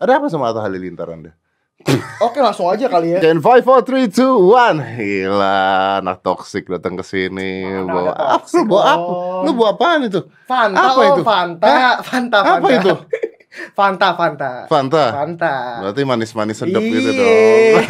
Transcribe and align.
Ada 0.00 0.16
apa 0.16 0.32
sama 0.32 0.48
Atta 0.48 0.64
Halilintar 0.64 1.12
Anda? 1.12 1.36
Oke 2.24 2.40
langsung 2.40 2.72
aja 2.72 2.88
kali 2.88 3.16
ya. 3.16 3.20
Dan 3.20 3.44
5, 3.44 3.60
4, 3.64 4.08
3, 4.08 4.08
2, 4.08 4.16
1 4.16 4.96
Gila, 4.96 5.60
anak 6.00 6.24
toxic 6.24 6.64
datang 6.68 6.96
ke 6.96 7.04
sini 7.04 7.68
bawa 7.84 8.12
apa? 8.16 8.48
Lu 8.48 8.64
bawa 8.64 8.82
apa? 8.84 9.12
Om? 9.12 9.44
Lu 9.44 9.50
bawa 9.56 9.68
apaan 9.76 10.00
itu? 10.08 10.20
Fanta, 10.48 10.80
Apa 10.80 11.00
oh, 11.00 11.04
itu? 11.04 11.22
Fanta, 11.24 11.68
Fanta, 12.00 12.00
Fanta. 12.00 12.38
Apa 12.40 12.68
itu? 12.80 12.92
Fanta, 13.76 14.08
Fanta. 14.16 14.50
Fanta? 14.72 15.04
Fanta. 15.12 15.54
Berarti 15.84 16.02
manis-manis 16.08 16.56
sedap 16.60 16.80
gitu 16.80 17.10
dong 17.12 17.28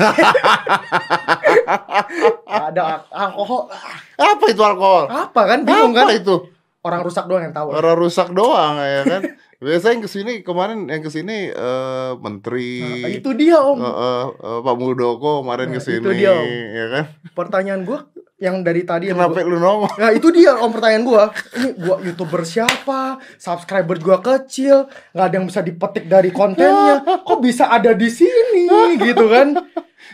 Ada 2.50 2.82
al- 2.82 3.06
alkohol. 3.10 3.70
Apa 4.18 4.44
itu 4.50 4.62
alkohol? 4.66 5.04
Apa 5.06 5.40
kan? 5.46 5.58
Bingung 5.62 5.94
Apa 5.94 6.10
kan? 6.10 6.18
itu? 6.18 6.34
Orang 6.80 7.06
rusak 7.06 7.28
doang 7.30 7.42
yang 7.46 7.54
tahu. 7.54 7.70
Orang 7.70 7.96
rusak 7.98 8.28
doang 8.34 8.82
ya 8.82 9.02
kan 9.06 9.22
Biasanya 9.60 9.92
yang 9.92 10.02
ke 10.02 10.10
sini 10.10 10.32
kemarin 10.40 10.88
yang 10.88 11.00
ke 11.00 11.08
sini 11.08 11.48
eh, 11.48 12.12
menteri 12.16 12.80
Nah, 12.80 13.12
itu 13.12 13.30
dia 13.32 13.60
om. 13.60 13.76
eh, 13.76 13.84
eh, 13.84 14.24
eh, 14.32 14.58
Pak 14.58 14.74
Muldoko 14.74 15.40
kemarin 15.40 15.68
Nah, 15.68 15.74
ke 15.76 15.80
sini 15.80 16.00
itu 16.00 16.10
dia, 16.14 16.32
Om. 16.32 16.48
ya 16.72 16.86
kan 16.88 17.04
Pertanyaan 17.30 17.82
gua 17.82 18.08
yang 18.36 18.64
dari 18.64 18.82
tadi 18.82 19.04
yang 19.06 19.20
Kenapa 19.20 19.36
gua- 19.36 19.44
lu 19.46 19.56
nongol? 19.56 19.92
Nah 19.94 20.10
itu 20.10 20.28
dia 20.30 20.56
om 20.56 20.70
pertanyaan 20.70 21.04
gua. 21.04 21.28
Ini 21.52 21.68
gua 21.76 22.00
youtuber 22.00 22.40
siapa? 22.42 23.00
Subscriber 23.36 24.00
gua 24.00 24.18
kecil, 24.18 24.76
nggak 25.10 25.26
ada 25.26 25.34
yang 25.34 25.44
bisa 25.44 25.60
dipetik 25.60 26.08
dari 26.08 26.32
kontennya. 26.32 27.20
Kok 27.20 27.38
bisa 27.38 27.68
ada 27.68 27.92
di 27.92 28.08
sini 28.08 28.64
gitu 28.98 29.28
kan? 29.28 29.60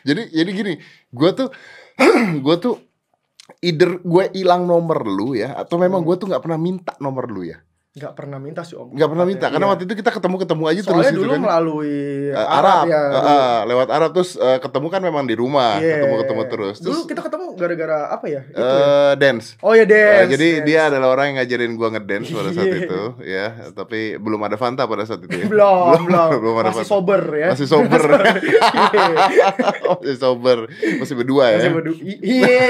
Jadi 0.02 0.26
jadi 0.28 0.50
gini, 0.52 0.74
gua 1.08 1.30
tuh 1.32 1.54
gua 2.44 2.58
tuh 2.58 2.82
either 3.58 4.02
gue 4.02 4.24
hilang 4.32 4.66
nomor 4.66 5.06
lu 5.06 5.32
ya 5.32 5.54
atau 5.54 5.78
memang 5.78 6.02
Hmm. 6.02 6.08
gue 6.08 6.16
tuh 6.18 6.26
nggak 6.26 6.42
pernah 6.42 6.58
minta 6.58 6.92
nomor 6.98 7.30
lu 7.30 7.46
ya 7.46 7.62
Nggak 7.96 8.12
pernah 8.12 8.36
minta 8.36 8.60
sih 8.60 8.76
om. 8.76 8.88
nggak 8.88 9.08
pernah 9.08 9.24
minta 9.24 9.48
karena 9.48 9.56
Iya. 9.62 9.72
waktu 9.72 9.84
itu 9.84 9.94
kita 9.96 10.10
ketemu 10.12 10.36
ketemu 10.38 10.64
aja 10.66 10.80
terus 10.82 10.92
Soalnya 10.92 11.10
gitu 11.10 11.16
dulu 11.18 11.32
kan 11.32 11.40
melalui 11.42 11.96
Eh, 12.28 12.36
Arab, 12.36 12.84
ya. 12.84 13.00
dulu. 13.08 13.24
eh, 13.26 13.58
lewat 13.66 13.88
Arab 13.88 14.10
terus 14.12 14.30
eh, 14.36 14.58
ketemu 14.58 14.86
kan 14.86 15.00
memang 15.00 15.24
di 15.24 15.32
rumah 15.32 15.72
Iya. 15.76 15.94
ketemu 15.96 16.14
ketemu 16.20 16.42
terus 16.46 16.76
Dulu 16.76 16.92
terus 16.92 17.00
kita 17.06 17.20
ketemu 17.22 17.44
gara-gara 17.56 17.98
apa 18.10 18.26
ya? 18.26 18.40
Itu 18.44 18.60
ya? 18.60 18.68
eh, 18.68 19.12
dance 19.16 19.46
Oh 19.58 19.72
ya 19.72 19.84
dance. 19.84 20.28
jadi 20.28 20.48
dance. 20.52 20.66
dia 20.66 20.80
adalah 20.86 21.08
orang 21.10 21.24
yang 21.26 21.36
ngajarin 21.38 21.72
gua 21.72 21.88
ngedance 21.90 22.28
pada 22.30 22.50
saat 22.52 22.66
Iya. 22.66 22.76
itu 22.84 23.00
ya 23.24 23.46
tapi 23.72 24.00
belum 24.16 24.40
ada 24.42 24.56
Fanta 24.56 24.84
pada 24.84 25.02
saat 25.02 25.20
itu 25.22 25.32
ya. 25.34 25.46
belum, 25.48 25.96
belum, 26.04 26.28
belum 26.44 26.56
ada 26.58 26.68
masih 26.68 26.76
Fanta. 26.78 26.92
sober 26.92 27.20
ya. 27.34 27.48
masih 27.50 27.66
sober 27.66 28.02
Iya. 28.06 29.16
masih 29.96 30.16
sober 30.18 30.58
masih 31.00 31.14
berdua 31.16 31.44
ya 31.48 31.58
Masih 31.58 31.72
berdua. 31.72 31.96
Iya. 32.22 32.60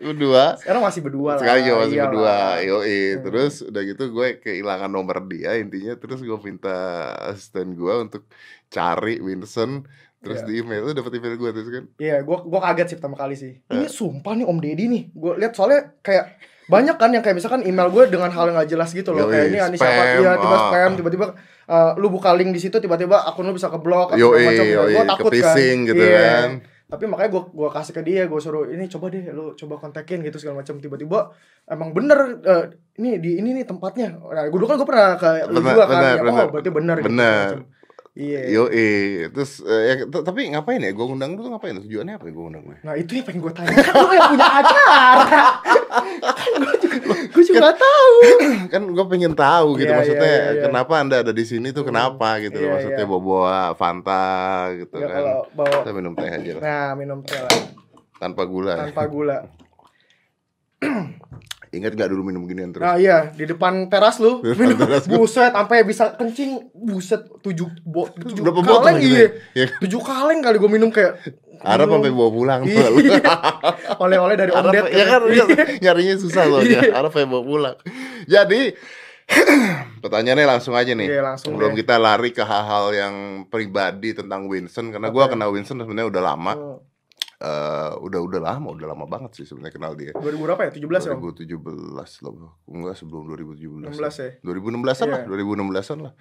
berdua 0.00 0.44
Sekarang 0.56 0.82
masih 0.82 1.00
berdua 1.00 1.32
lah. 1.34 1.44
aja 1.44 1.70
masih 1.76 1.92
iyalah. 1.92 2.08
berdua 2.08 2.36
yoi 2.64 3.00
Hmm. 3.12 3.20
Terus 3.42 3.66
udah 3.66 3.82
gitu 3.82 4.04
gue 4.08 4.28
kehilangan 4.38 4.86
nomor 4.86 5.18
dia 5.26 5.58
intinya 5.58 5.98
terus 5.98 6.22
gue 6.22 6.38
minta 6.38 7.10
asisten 7.26 7.74
gue 7.74 7.94
untuk 7.98 8.22
cari 8.70 9.18
Vincent 9.18 9.90
terus 10.22 10.38
Iya. 10.42 10.46
di 10.46 10.52
email 10.62 10.82
lu 10.86 10.92
dapet 10.94 11.18
email 11.18 11.34
gue 11.34 11.50
terus 11.50 11.68
kan 11.68 11.84
Iya, 11.98 12.22
gua 12.22 12.46
gua 12.46 12.62
kaget 12.62 12.94
sih 12.94 12.96
pertama 13.02 13.18
kali 13.18 13.34
sih. 13.34 13.58
Ini 13.66 13.90
sumpah 13.90 14.38
nih 14.38 14.46
Om 14.46 14.58
Deddy 14.62 14.84
nih. 14.86 15.02
Gua 15.10 15.34
lihat 15.34 15.50
soalnya 15.58 15.98
kayak 15.98 16.38
banyak 16.70 16.94
kan 16.94 17.10
yang 17.10 17.26
kayak 17.26 17.42
misalkan 17.42 17.66
email 17.66 17.90
gue 17.90 18.06
dengan 18.06 18.30
hal 18.30 18.46
yang 18.46 18.54
gak 18.54 18.70
jelas 18.70 18.94
gitu 18.94 19.10
loh. 19.10 19.26
Yoi, 19.26 19.34
kayak 19.34 19.46
ini 19.50 19.58
ini 19.58 19.76
siapa 19.82 20.02
dia 20.22 20.32
tiba 20.38 20.54
ah. 20.54 20.62
spam 20.70 20.90
tiba-tiba 20.94 21.26
eh, 21.66 21.92
lu 21.98 22.06
buka 22.06 22.30
link 22.38 22.54
di 22.54 22.62
situ 22.62 22.78
tiba-tiba 22.78 23.18
akun 23.26 23.50
lu 23.50 23.58
bisa 23.58 23.66
keblok 23.66 24.14
atau 24.14 24.30
macam. 24.46 24.64
ke 24.94 25.02
takut 25.10 25.32
kan. 25.34 25.76
gitu 25.90 26.02
Iya. 26.06 26.22
kan 26.22 26.50
Tapi 26.92 27.08
makanya 27.08 27.30
gua 27.32 27.42
gua 27.48 27.68
kasih 27.72 27.96
ke 27.96 28.02
dia, 28.04 28.28
gua 28.28 28.36
suruh 28.36 28.68
ini 28.68 28.84
coba 28.84 29.08
deh 29.08 29.32
lu 29.32 29.56
coba 29.56 29.80
kontakin 29.80 30.20
gitu 30.20 30.36
segala 30.36 30.60
macam. 30.60 30.76
Tiba-tiba 30.76 31.32
emang 31.64 31.96
bener 31.96 32.36
eh, 32.44 32.64
ini 33.00 33.16
di 33.16 33.40
ini 33.40 33.56
nih 33.56 33.64
tempatnya. 33.64 34.12
Nah, 34.12 34.44
gua 34.52 34.58
dulu 34.60 34.68
kan 34.68 34.76
gua 34.76 34.88
pernah 34.92 35.08
ke 35.16 35.48
lu 35.48 35.64
juga 35.64 35.84
kan. 35.88 35.96
bener, 35.96 36.12
ya, 36.12 36.22
bener. 36.22 36.44
oh, 36.44 36.48
berarti 36.52 36.70
bener 36.70 36.96
gitu, 37.00 37.08
Bener. 37.08 37.48
macam. 37.48 37.80
Iya. 38.12 38.44
yoi 38.44 39.24
terus 39.32 39.64
eh, 39.64 39.82
ya, 39.88 40.04
tapi 40.04 40.52
ngapain 40.52 40.84
ya 40.84 40.92
gue 40.92 41.00
undang 41.00 41.32
tuh 41.32 41.48
ngapain 41.48 41.80
tujuannya 41.80 42.20
apa 42.20 42.28
ya 42.28 42.32
gue 42.36 42.44
undang 42.44 42.64
Nah 42.84 42.92
itu 42.92 43.16
yang 43.16 43.24
pengen 43.24 43.40
gue 43.40 43.52
tanya 43.56 43.72
Kan 43.72 43.94
lu 44.04 44.12
yang 44.12 44.28
punya 44.36 44.48
acara 44.52 45.00
Kan 46.20 46.60
gue 46.60 46.76
gue 47.32 47.44
juga 47.48 47.72
tahu 47.72 48.14
kan 48.72 48.82
gue 48.84 49.04
pengen 49.08 49.32
tahu 49.32 49.80
gitu 49.80 49.88
Iya, 49.88 49.98
maksudnya 49.98 50.28
iya, 50.28 50.40
iya, 50.44 50.52
iya. 50.52 50.62
kenapa 50.68 50.92
anda 51.00 51.16
ada 51.24 51.32
di 51.32 51.44
sini 51.48 51.72
tuh 51.72 51.84
kenapa 51.88 52.36
gitu 52.44 52.60
iya, 52.60 52.68
maksudnya 52.76 53.04
iya. 53.04 53.10
bawa 53.10 53.20
bawa 53.24 53.56
Fanta 53.74 54.24
gitu 54.76 54.96
ya, 55.00 55.08
kan 55.08 55.24
bawa 55.56 55.74
kita 55.82 55.90
minum 55.96 56.12
teh 56.12 56.28
aja 56.28 56.50
lah 56.56 56.62
Nah 56.62 56.88
minum 56.94 57.18
teh 57.24 57.40
lah 57.40 57.56
tanpa 58.20 58.42
gula 58.46 58.72
ya. 58.78 58.84
Tanpa 58.92 59.04
gula 59.10 59.38
ingat 61.72 61.92
gak 61.92 62.08
dulu 62.08 62.22
minum 62.22 62.44
ginian 62.44 62.68
terus 62.68 62.80
Nah 62.80 62.94
iya 62.94 63.32
Di 63.32 63.42
depan 63.42 63.88
teras 63.88 64.20
lu 64.20 64.38
Di 64.44 64.52
depan 64.52 64.64
minum, 64.68 64.78
teras 64.78 65.04
gua. 65.04 65.16
Buset 65.18 65.50
Sampai 65.50 65.82
bisa 65.82 66.12
kencing 66.12 66.68
Buset 66.70 67.24
Tujuh, 67.40 67.64
bo, 67.82 68.12
tujuh 68.22 68.44
berapa 68.44 68.60
kaleng 68.60 68.68
botol 68.68 68.94
iya 69.00 69.16
ya? 69.56 69.64
Ya. 69.64 69.66
Tujuh 69.80 70.00
kaleng 70.00 70.38
kali 70.38 70.56
gue 70.56 70.70
minum 70.70 70.88
kayak 70.88 71.16
Arab 71.62 71.88
sampai 71.88 72.10
bawa 72.10 72.26
pulang. 72.28 72.60
Iya. 72.66 72.90
Oleh-oleh 73.96 74.34
dari 74.34 74.50
Om 74.50 74.58
Arab, 74.58 74.72
Ded 74.74 74.84
ya 74.90 75.04
kan 75.06 75.20
Iya. 75.24 75.44
nyarinya 75.80 76.14
susah 76.18 76.44
loh 76.44 76.58
Iya. 76.58 76.90
Arab 76.90 77.08
sampai 77.08 77.28
bawa 77.28 77.42
pulang. 77.42 77.76
Jadi 78.26 78.74
pertanyaannya 80.02 80.46
langsung 80.48 80.74
aja 80.74 80.90
nih. 80.90 81.08
Iya, 81.08 81.22
langsung 81.22 81.54
Sebelum 81.54 81.72
deh. 81.72 81.78
kita 81.80 81.96
lari 81.96 82.30
ke 82.30 82.42
hal-hal 82.42 82.90
yang 82.90 83.14
pribadi 83.46 84.12
tentang 84.12 84.44
Winston 84.44 84.90
karena 84.90 85.08
gua 85.08 85.24
Oke. 85.24 85.38
kenal 85.38 85.48
Winston 85.50 85.78
sebenarnya 85.78 86.10
udah 86.10 86.22
lama. 86.24 86.52
Oh, 86.52 86.78
Eh, 87.42 87.92
udah 88.06 88.22
udah 88.22 88.38
lama, 88.38 88.70
udah 88.70 88.94
lama 88.94 89.02
banget 89.02 89.42
sih 89.42 89.42
sebenarnya 89.42 89.74
kenal 89.74 89.98
dia. 89.98 90.14
2000 90.14 90.46
berapa 90.46 90.62
ya? 90.62 90.70
17 90.70 91.10
ya 91.10 91.10
Om? 91.18 91.20
2017 91.34 92.22
loh. 92.22 92.54
Enggak 92.70 92.94
sebelum 92.94 93.26
2017. 93.34 93.98
16 93.98 94.22
ya 94.22 94.28
2016-an 94.46 95.06
lah, 95.10 95.20
Iya. 95.26 95.42
2016-an 95.42 95.98
lah. 96.06 96.12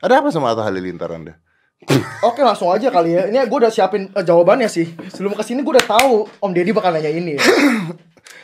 Ada 0.00 0.14
apa 0.24 0.28
sama 0.32 0.48
Atta 0.56 0.64
Halilintar 0.64 1.12
Anda? 1.12 1.36
Oke 2.28 2.40
langsung 2.40 2.72
aja 2.72 2.88
kali 2.88 3.12
ya. 3.12 3.28
Ini 3.28 3.44
gue 3.44 3.58
udah 3.60 3.68
siapin 3.68 4.08
eh, 4.16 4.24
jawabannya 4.24 4.72
sih. 4.72 4.88
Sebelum 5.12 5.36
ke 5.36 5.44
sini 5.44 5.60
gue 5.60 5.76
udah 5.76 5.84
tahu 5.84 6.24
Om 6.40 6.52
Deddy 6.56 6.72
bakal 6.72 6.96
nanya 6.96 7.12
ini. 7.12 7.36
Ya. 7.36 7.44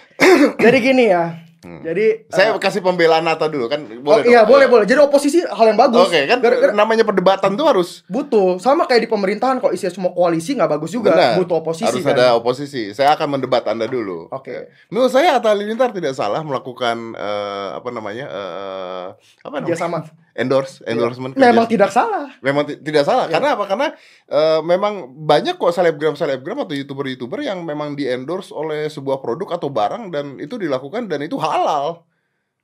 Jadi 0.68 0.78
gini 0.84 1.08
ya. 1.08 1.47
Jadi 1.58 2.28
Saya 2.28 2.54
eh, 2.54 2.58
kasih 2.58 2.78
pembelaan 2.78 3.26
Atta 3.26 3.46
dulu 3.46 3.66
kan 3.66 3.82
oh, 3.82 3.98
boleh 3.98 4.24
iya 4.24 4.42
dong? 4.42 4.54
boleh 4.54 4.66
boleh. 4.66 4.84
Jadi 4.86 5.00
oposisi 5.00 5.42
hal 5.42 5.66
yang 5.66 5.76
bagus. 5.76 6.06
Oke 6.06 6.22
kan 6.24 6.38
Gara-gara- 6.38 6.70
namanya 6.72 7.02
perdebatan 7.02 7.54
tuh 7.54 7.66
harus 7.66 8.06
butuh 8.06 8.56
sama 8.56 8.84
kayak 8.84 9.04
di 9.04 9.10
pemerintahan 9.10 9.58
kalau 9.58 9.70
isinya 9.70 9.90
semua 9.90 10.12
koalisi 10.12 10.54
nggak 10.54 10.70
bagus 10.70 10.90
juga. 10.90 11.12
Benar. 11.12 11.34
Butuh 11.36 11.56
oposisi 11.58 11.90
harus 11.90 12.04
kan. 12.06 12.14
ada 12.14 12.26
oposisi. 12.34 12.82
Saya 12.92 13.12
akan 13.12 13.34
mendebat 13.34 13.66
Anda 13.66 13.84
dulu. 13.84 14.30
Oke. 14.30 14.50
Ya. 14.50 14.62
Menurut 14.88 15.10
saya 15.10 15.34
Atta 15.34 15.50
Halilintar 15.50 15.90
tidak 15.90 16.14
salah 16.14 16.40
melakukan 16.40 17.12
eh, 17.12 17.68
apa 17.74 17.88
namanya? 17.90 18.26
eh, 18.28 19.06
apa 19.42 19.56
Dia 19.58 19.74
namanya? 19.74 19.76
sama. 19.76 19.98
Endorse, 20.38 20.86
endorsement. 20.86 21.34
Memang 21.34 21.66
kerja- 21.66 21.74
tidak 21.74 21.90
salah. 21.90 22.30
memang 22.38 22.62
ti- 22.62 22.78
tidak 22.78 23.02
salah. 23.02 23.26
Iya. 23.26 23.34
Karena 23.34 23.48
apa? 23.58 23.64
Karena 23.66 23.86
eh, 24.24 24.60
memang 24.62 24.94
banyak 25.18 25.58
kok 25.58 25.74
selebgram-selebgram 25.74 26.62
atau 26.62 26.72
youtuber-youtuber 26.72 27.42
yang 27.42 27.66
memang 27.66 27.92
di 27.92 28.06
endorse 28.06 28.54
oleh 28.54 28.86
sebuah 28.86 29.18
produk 29.18 29.58
atau 29.58 29.66
barang 29.66 30.14
dan 30.14 30.38
itu 30.38 30.54
dilakukan 30.54 31.10
dan 31.10 31.26
itu 31.26 31.34
halal. 31.36 32.06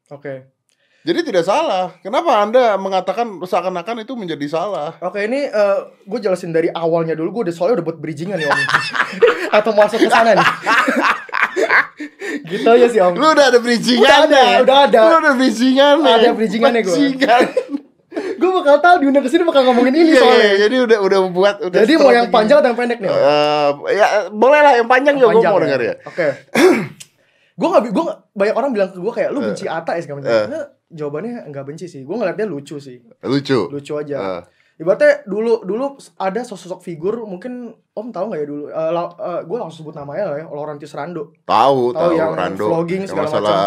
Oke. 0.06 0.54
Jadi 1.04 1.20
tidak 1.20 1.44
salah. 1.44 1.92
Kenapa 2.00 2.40
Anda 2.40 2.80
mengatakan 2.80 3.36
seakan-akan 3.36 4.08
itu 4.08 4.16
menjadi 4.16 4.48
salah? 4.48 4.96
Oke 5.04 5.28
ini 5.28 5.44
gue 6.00 6.18
jelasin 6.18 6.48
dari 6.48 6.72
awalnya 6.72 7.12
dulu. 7.12 7.28
Gue 7.28 7.42
udah 7.50 7.54
soalnya 7.54 7.82
udah 7.82 7.86
buat 7.92 7.98
bridgingan 8.00 8.40
ya 8.40 8.48
Om. 8.48 8.60
Atau 9.60 9.76
masuk 9.76 10.00
ke 10.00 10.08
sana 10.08 10.32
nih. 10.32 10.48
Gitu 12.44 12.68
aja 12.68 12.86
sih 12.86 13.00
Om. 13.00 13.12
Lu 13.16 13.26
udah 13.32 13.46
ada 13.48 13.58
bridgingan 13.58 14.04
Udah 14.04 14.18
ada, 14.28 14.42
udah 14.60 14.78
ada. 14.88 15.00
Lu 15.00 15.16
udah 15.18 15.32
bridgingan 15.34 15.94
Ada 16.00 16.28
bridgingannya. 16.36 16.82
Bridgingan. 16.84 17.42
gue 18.40 18.50
bakal 18.60 18.76
tahu 18.78 18.96
diundang 19.02 19.24
ke 19.24 19.30
sini 19.32 19.42
bakal 19.42 19.62
ngomongin 19.66 19.94
ini 19.96 20.14
Iya, 20.14 20.20
soalnya. 20.22 20.44
iya, 20.44 20.54
jadi 20.68 20.76
udah 20.86 20.98
udah 21.02 21.18
buat 21.32 21.56
udah 21.66 21.78
Jadi 21.82 21.92
mau 21.98 22.12
yang 22.14 22.28
panjang 22.30 22.56
atau 22.62 22.68
yang 22.70 22.78
pendek 22.78 22.98
nih? 23.02 23.10
Eh, 23.10 23.68
ya 23.96 24.06
boleh 24.30 24.60
lah 24.60 24.72
yang 24.78 24.88
panjang 24.88 25.14
juga 25.18 25.34
gue 25.34 25.42
mau 25.42 25.60
denger 25.60 25.80
ya. 25.82 25.94
Oke. 26.06 26.26
gue 27.58 27.68
nggak, 27.70 27.82
gue 27.90 28.04
banyak 28.34 28.54
orang 28.54 28.70
bilang 28.74 28.90
ke 28.90 28.98
gue 28.98 29.12
kayak 29.14 29.30
lu 29.34 29.40
benci 29.42 29.64
Ata 29.66 29.96
ya 29.98 30.14
macam. 30.14 30.30
Eh. 30.30 30.46
Nah, 30.50 30.66
jawabannya 30.94 31.48
nggak 31.50 31.64
benci 31.66 31.86
sih. 31.90 32.02
Gue 32.06 32.14
ngeliat 32.18 32.36
dia 32.38 32.46
lucu 32.46 32.76
sih, 32.78 33.02
Lucu. 33.22 33.70
lucu 33.70 33.92
aja. 33.98 34.44
Ibaratnya 34.74 35.22
dulu 35.22 35.62
dulu 35.62 35.86
ada 36.16 36.40
sosok 36.40 36.80
figur 36.80 37.22
mungkin 37.22 37.70
Om 37.88 38.10
tahu 38.10 38.26
nggak 38.26 38.40
ya 38.40 38.46
dulu? 38.46 38.64
gue 39.44 39.56
langsung 39.56 39.80
sebut 39.80 39.94
namanya 39.94 40.24
lah 40.26 40.36
ya, 40.36 40.46
Laurentius 40.46 40.90
Rando. 40.92 41.30
tahu 41.44 41.94
Tahu 41.94 42.10
yang 42.12 42.34
Rando. 42.34 42.66
vlogging 42.66 43.06
segala 43.06 43.30
masalah 43.30 43.58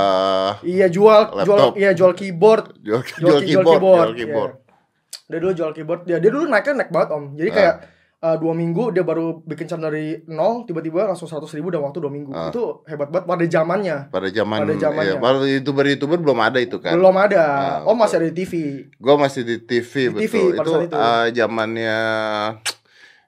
Iya 0.62 0.88
jual 0.88 1.22
jual 1.38 1.48
Laptop. 1.56 1.74
iya 1.76 1.92
jual 1.92 2.12
keyboard, 2.12 2.76
jual, 2.78 3.02
jual, 3.24 3.40
jual 3.40 3.42
keyboard, 3.42 3.80
jual 3.80 4.10
Iya. 4.10 4.18
keyboard. 4.18 4.54
Dia 5.26 5.38
dulu 5.38 5.52
jual 5.54 5.72
keyboard. 5.72 6.02
Dia 6.04 6.18
dia 6.18 6.28
dulu 6.28 6.44
naiknya 6.46 6.74
naik 6.78 6.92
banget 6.92 7.10
Om. 7.10 7.24
Jadi 7.34 7.50
Ah. 7.50 7.56
kayak 7.56 7.76
eh, 8.18 8.36
dua 8.36 8.52
minggu 8.52 8.90
dia 8.90 9.02
baru 9.02 9.40
bikin 9.42 9.66
channel 9.66 9.88
dari 9.88 10.08
nol 10.26 10.64
tiba-tiba 10.64 11.06
langsung 11.06 11.26
100 11.26 11.46
ribu 11.52 11.68
dalam 11.68 11.86
waktu 11.86 12.00
dua 12.00 12.10
minggu 12.10 12.32
Ah. 12.32 12.50
itu 12.50 12.64
hebat 12.84 13.08
banget 13.08 13.26
pada 13.26 13.46
zamannya 13.48 13.98
Pada 14.08 14.28
zaman 14.28 14.58
Pada 14.60 14.74
zamannya. 14.76 15.12
ya, 15.12 15.16
pada 15.18 15.38
youtuber-youtuber 15.44 16.18
belum 16.20 16.40
ada 16.40 16.58
itu 16.58 16.78
kan. 16.78 16.94
belum 16.94 17.16
ada 17.16 17.44
Ah, 17.44 17.78
oh 17.84 17.94
masih 17.94 18.18
ada 18.18 18.28
di 18.28 18.36
TV 18.36 18.54
Gue 18.92 19.16
masih 19.16 19.42
di 19.42 19.56
TV 19.60 19.92
Di 20.10 20.26
TV 20.26 20.34
betul. 20.50 20.50
pada 20.52 20.66
itu 20.66 20.72
saat 20.72 20.84
itu. 20.84 20.96
eh, 20.98 21.26
zamannya 21.36 21.98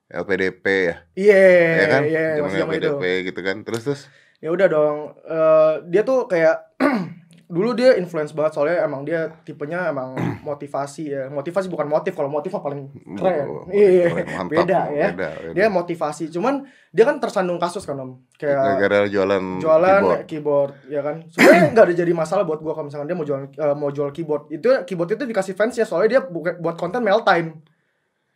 LPDP 0.10 0.66
ya. 0.66 0.96
iya 1.14 1.42
ya 1.76 1.86
kan? 1.88 2.02
iya 2.04 2.24
Zaman 2.36 2.50
zaman 2.52 2.74
itu 2.74 2.90
LPDP 2.90 3.04
gitu 3.30 3.40
kan. 3.40 3.56
Terus 3.62 3.82
terus 3.84 4.02
ya 4.40 4.50
udah 4.50 4.68
dong 4.68 4.98
Eh, 5.22 5.74
dia 5.88 6.02
tuh 6.02 6.26
kayak 6.26 6.58
dulu 7.50 7.74
dia 7.74 7.98
influence 7.98 8.30
banget 8.30 8.54
soalnya 8.54 8.86
emang 8.86 9.02
dia 9.02 9.34
tipenya 9.42 9.90
emang 9.90 10.14
motivasi 10.46 11.10
ya 11.10 11.24
motivasi 11.28 11.66
bukan 11.66 11.90
motif 11.90 12.14
kalau 12.14 12.30
motif 12.30 12.54
mah 12.54 12.62
paling 12.62 12.94
keren 13.18 13.48
Oh, 13.50 13.66
iya 13.68 14.06
keren, 14.08 14.28
mantap. 14.30 14.54
beda 14.54 14.80
ya 14.88 15.08
Beda, 15.12 15.30
beda. 15.34 15.54
dia 15.58 15.66
motivasi 15.68 16.30
cuman 16.30 16.62
dia 16.88 17.04
kan 17.04 17.18
tersandung 17.18 17.58
kasus 17.58 17.82
kan 17.84 17.98
om 17.98 18.22
kayak 18.38 18.54
gara-gara 18.54 19.10
jualan 19.10 19.44
jualan 19.58 19.98
keyboard. 19.98 20.24
keyboard. 20.24 20.74
ya 20.86 21.02
kan 21.02 21.16
sebenarnya 21.28 21.64
nggak 21.74 21.86
ada 21.86 21.96
jadi 21.98 22.12
masalah 22.14 22.44
buat 22.46 22.60
gua 22.60 22.72
kalau 22.72 22.86
misalkan 22.86 23.10
dia 23.10 23.18
mau 23.18 23.26
jual 23.26 23.40
eh, 23.42 23.76
mau 23.76 23.90
jual 23.90 24.10
keyboard 24.10 24.44
itu 24.50 24.70
keyboard 24.86 25.10
itu 25.12 25.26
dikasih 25.26 25.54
fans 25.54 25.74
ya 25.74 25.84
soalnya 25.84 26.10
dia 26.12 26.22
buka, 26.22 26.54
buat 26.56 26.78
konten 26.78 27.02
mail 27.02 27.26
time 27.26 27.66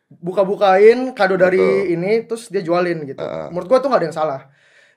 buka-bukain 0.09 1.13
kado 1.13 1.35
dari 1.35 1.57
Betul. 1.57 1.93
ini 1.93 2.11
terus 2.23 2.45
dia 2.47 2.61
jualin 2.61 3.01
gitu 3.03 3.17
Heeh. 3.17 3.49
menurut 3.49 3.67
gua 3.67 3.77
tuh 3.77 3.89
nggak 3.89 4.01
ada 4.01 4.07
yang 4.09 4.17
salah 4.17 4.41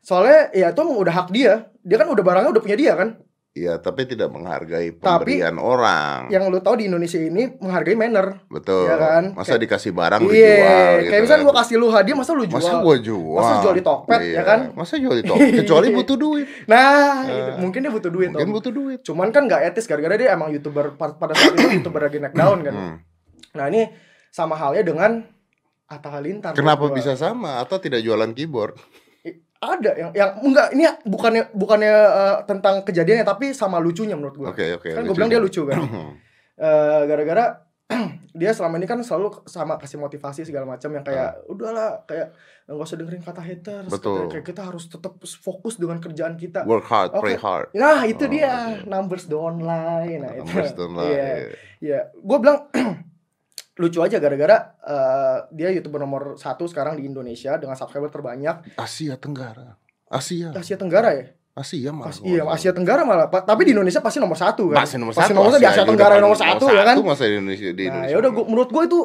soalnya 0.01 0.49
ya 0.53 0.71
itu 0.71 0.79
emang 0.79 0.97
udah 0.97 1.15
hak 1.15 1.29
dia 1.29 1.53
dia 1.81 1.97
kan 1.97 2.07
udah 2.07 2.23
barangnya 2.23 2.51
udah 2.51 2.63
punya 2.63 2.77
dia 2.77 2.93
kan 2.95 3.09
Iya, 3.57 3.81
tapi 3.81 4.05
tidak 4.05 4.29
menghargai 4.29 4.93
Tapi- 4.93 5.01
pemberian 5.33 5.57
orang. 5.57 6.29
yang 6.29 6.45
lu 6.47 6.61
tahu 6.61 6.77
di 6.77 6.85
Indonesia 6.87 7.17
ini 7.17 7.57
menghargai 7.57 7.97
manner 7.97 8.45
Betul. 8.47 8.85
Iya 8.85 8.97
kan? 8.97 9.25
Masa 9.33 9.49
Kayak- 9.51 9.63
dikasih 9.65 9.93
barang 9.93 10.21
lu 10.21 10.29
iya 10.29 10.45
jual 10.53 10.93
gitu 11.01 11.09
kayak 11.09 11.23
misalnya 11.25 11.41
kan. 11.41 11.49
gua 11.49 11.57
kasih 11.57 11.75
lu 11.75 11.87
hadiah 11.89 12.15
masa 12.15 12.31
lu 12.31 12.45
jual 12.45 12.61
Masa 12.61 12.73
gua 12.79 12.97
jual? 12.99 13.35
Masa 13.35 13.55
jual 13.59 13.75
di 13.75 13.83
Tokped, 13.83 14.21
ya 14.23 14.43
kan? 14.43 14.61
Masa 14.71 14.95
jual 14.95 15.15
di 15.15 15.25
Tokped? 15.25 15.53
Kecuali 15.65 15.87
butuh 15.91 16.17
duit. 16.17 16.47
nah 16.65 17.25
Eh, 17.25 17.33
itu. 17.33 17.51
mungkin 17.59 17.81
dia 17.81 17.91
butuh 17.91 18.11
duit 18.11 18.29
Mungkin 18.31 18.47
Om. 18.47 18.55
butuh 18.55 18.73
duit. 18.75 18.99
cuman 19.01 19.29
kan 19.31 19.43
nggak 19.43 19.61
etis 19.67 19.85
gara-gara 19.85 20.15
dia 20.15 20.29
emang 20.31 20.51
youtuber 20.51 20.93
pa- 20.93 21.17
pada 21.17 21.33
saat 21.33 21.57
itu 21.57 21.81
youtuber 21.81 22.01
lagi 22.03 22.19
naik 22.19 22.33
daun 22.33 22.61
kan 22.61 22.75
Hmm. 22.75 22.97
nah 23.53 23.67
ini 23.67 23.89
sama 24.29 24.53
halnya 24.55 24.85
dengan 24.85 25.25
Atta 25.87 26.11
Halilintar 26.11 26.53
Kenapa 26.53 26.91
bisa 26.91 27.15
sama 27.15 27.57
atau 27.57 27.79
tidak 27.79 28.01
jualan 28.01 28.29
keyboard? 28.31 28.77
Ada 29.57 29.91
yang 29.95 30.11
yang 30.13 30.31
enggak 30.39 30.69
ini 30.71 30.85
bukannya 31.03 31.43
bukannya 31.51 31.93
eh, 31.93 32.37
tentang 32.45 32.83
kejadiannya 32.83 33.25
tapi 33.25 33.51
sama 33.51 33.77
lucunya 33.77 34.13
menurut 34.13 34.37
gua 34.37 34.49
Oke, 34.51 34.75
oke. 34.75 34.91
kan 34.91 35.03
gue 35.03 35.15
bilang 35.15 35.29
dia 35.29 35.41
lucu 35.41 35.63
kan 35.63 35.81
Eh, 36.57 37.01
gara-gara 37.05 37.69
dia 38.33 38.51
selama 38.51 38.77
ini 38.77 38.85
kan 38.85 38.97
selalu 38.99 39.45
sama 39.45 39.77
kasih 39.77 40.01
motivasi 40.01 40.43
segala 40.43 40.65
macam 40.67 40.89
yang 40.89 41.05
kayak 41.05 41.45
udahlah 41.47 42.01
kayak 42.05 42.33
nggak 42.67 42.83
usah 42.83 42.97
dengerin 42.97 43.23
kata 43.23 43.39
haters. 43.39 43.87
Betul. 43.87 44.27
Kayak, 44.27 44.31
kayak 44.33 44.45
kita 44.47 44.63
harus 44.65 44.85
tetap 44.89 45.13
fokus 45.23 45.77
dengan 45.77 46.01
kerjaan 46.01 46.35
kita 46.35 46.65
Work 46.65 46.85
hard, 46.85 47.11
Oke. 47.13 47.23
pray 47.23 47.37
hard. 47.37 47.69
nah 47.73 48.03
itu 48.03 48.25
Oh, 48.25 48.29
dia 48.29 48.51
oke. 48.75 48.89
numbers 48.89 49.25
don't 49.25 49.61
lie 49.61 50.19
nah 50.19 50.33
itu 50.33 50.43
Numbers 50.43 50.73
don't 50.73 50.97
lie. 50.97 51.13
Iya. 51.13 51.29
Iya, 51.79 52.01
gue 52.11 52.39
bilang 52.41 52.59
lucu 53.77 54.01
aja 54.01 54.17
gara-gara 54.17 54.57
eh, 54.81 55.39
dia 55.53 55.69
youtuber 55.71 55.99
nomor 55.99 56.35
satu 56.35 56.65
sekarang 56.65 56.97
di 56.97 57.05
Indonesia 57.05 57.55
dengan 57.55 57.75
subscriber 57.75 58.09
terbanyak 58.09 58.73
Asia 58.75 59.15
Tenggara. 59.15 59.77
Asia. 60.07 60.49
Asia 60.51 60.75
Tenggara 60.75 61.13
ya. 61.13 61.27
Asia 61.53 61.89
malah. 61.89 62.09
Pas, 62.09 62.21
iya 62.23 62.43
Asia 62.47 62.71
Tenggara 62.71 63.03
malah. 63.03 63.27
Pa- 63.27 63.41
Tapi 63.41 63.65
di 63.65 63.73
Indonesia 63.73 63.99
pasti 63.99 64.17
nomor 64.17 64.35
satu 64.35 64.71
kan. 64.71 64.81
Pasti 64.81 64.97
nomor 64.97 65.13
Pasti 65.13 65.29
satu. 65.29 65.37
nomor 65.37 65.51
satu 65.51 65.59
di 65.59 65.67
Asia 65.67 65.85
Tenggara 65.85 66.15
nomor 66.17 66.37
paling 66.37 66.53
satu 66.53 66.65
ya 66.69 66.83
kan. 66.85 66.97
masa 67.01 67.25
di 67.25 67.35
Indonesia 67.35 67.67
di 67.67 67.73
Nah 67.75 67.89
Indonesia. 67.91 68.13
ya 68.13 68.19
udah 68.19 68.31
gua- 68.31 68.47
menurut 68.47 68.71
gue 68.71 68.83
itu 68.85 68.99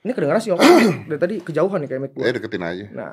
ini 0.00 0.12
kedengaran 0.12 0.40
sih 0.40 0.50
dari 1.08 1.18
tadi 1.18 1.34
kejauhan 1.38 1.78
nih 1.78 1.88
kayak 1.88 2.00
mic 2.02 2.12
gue. 2.12 2.22
Eh 2.22 2.32
deketin 2.34 2.62
aja. 2.62 2.86
Nah 2.90 3.12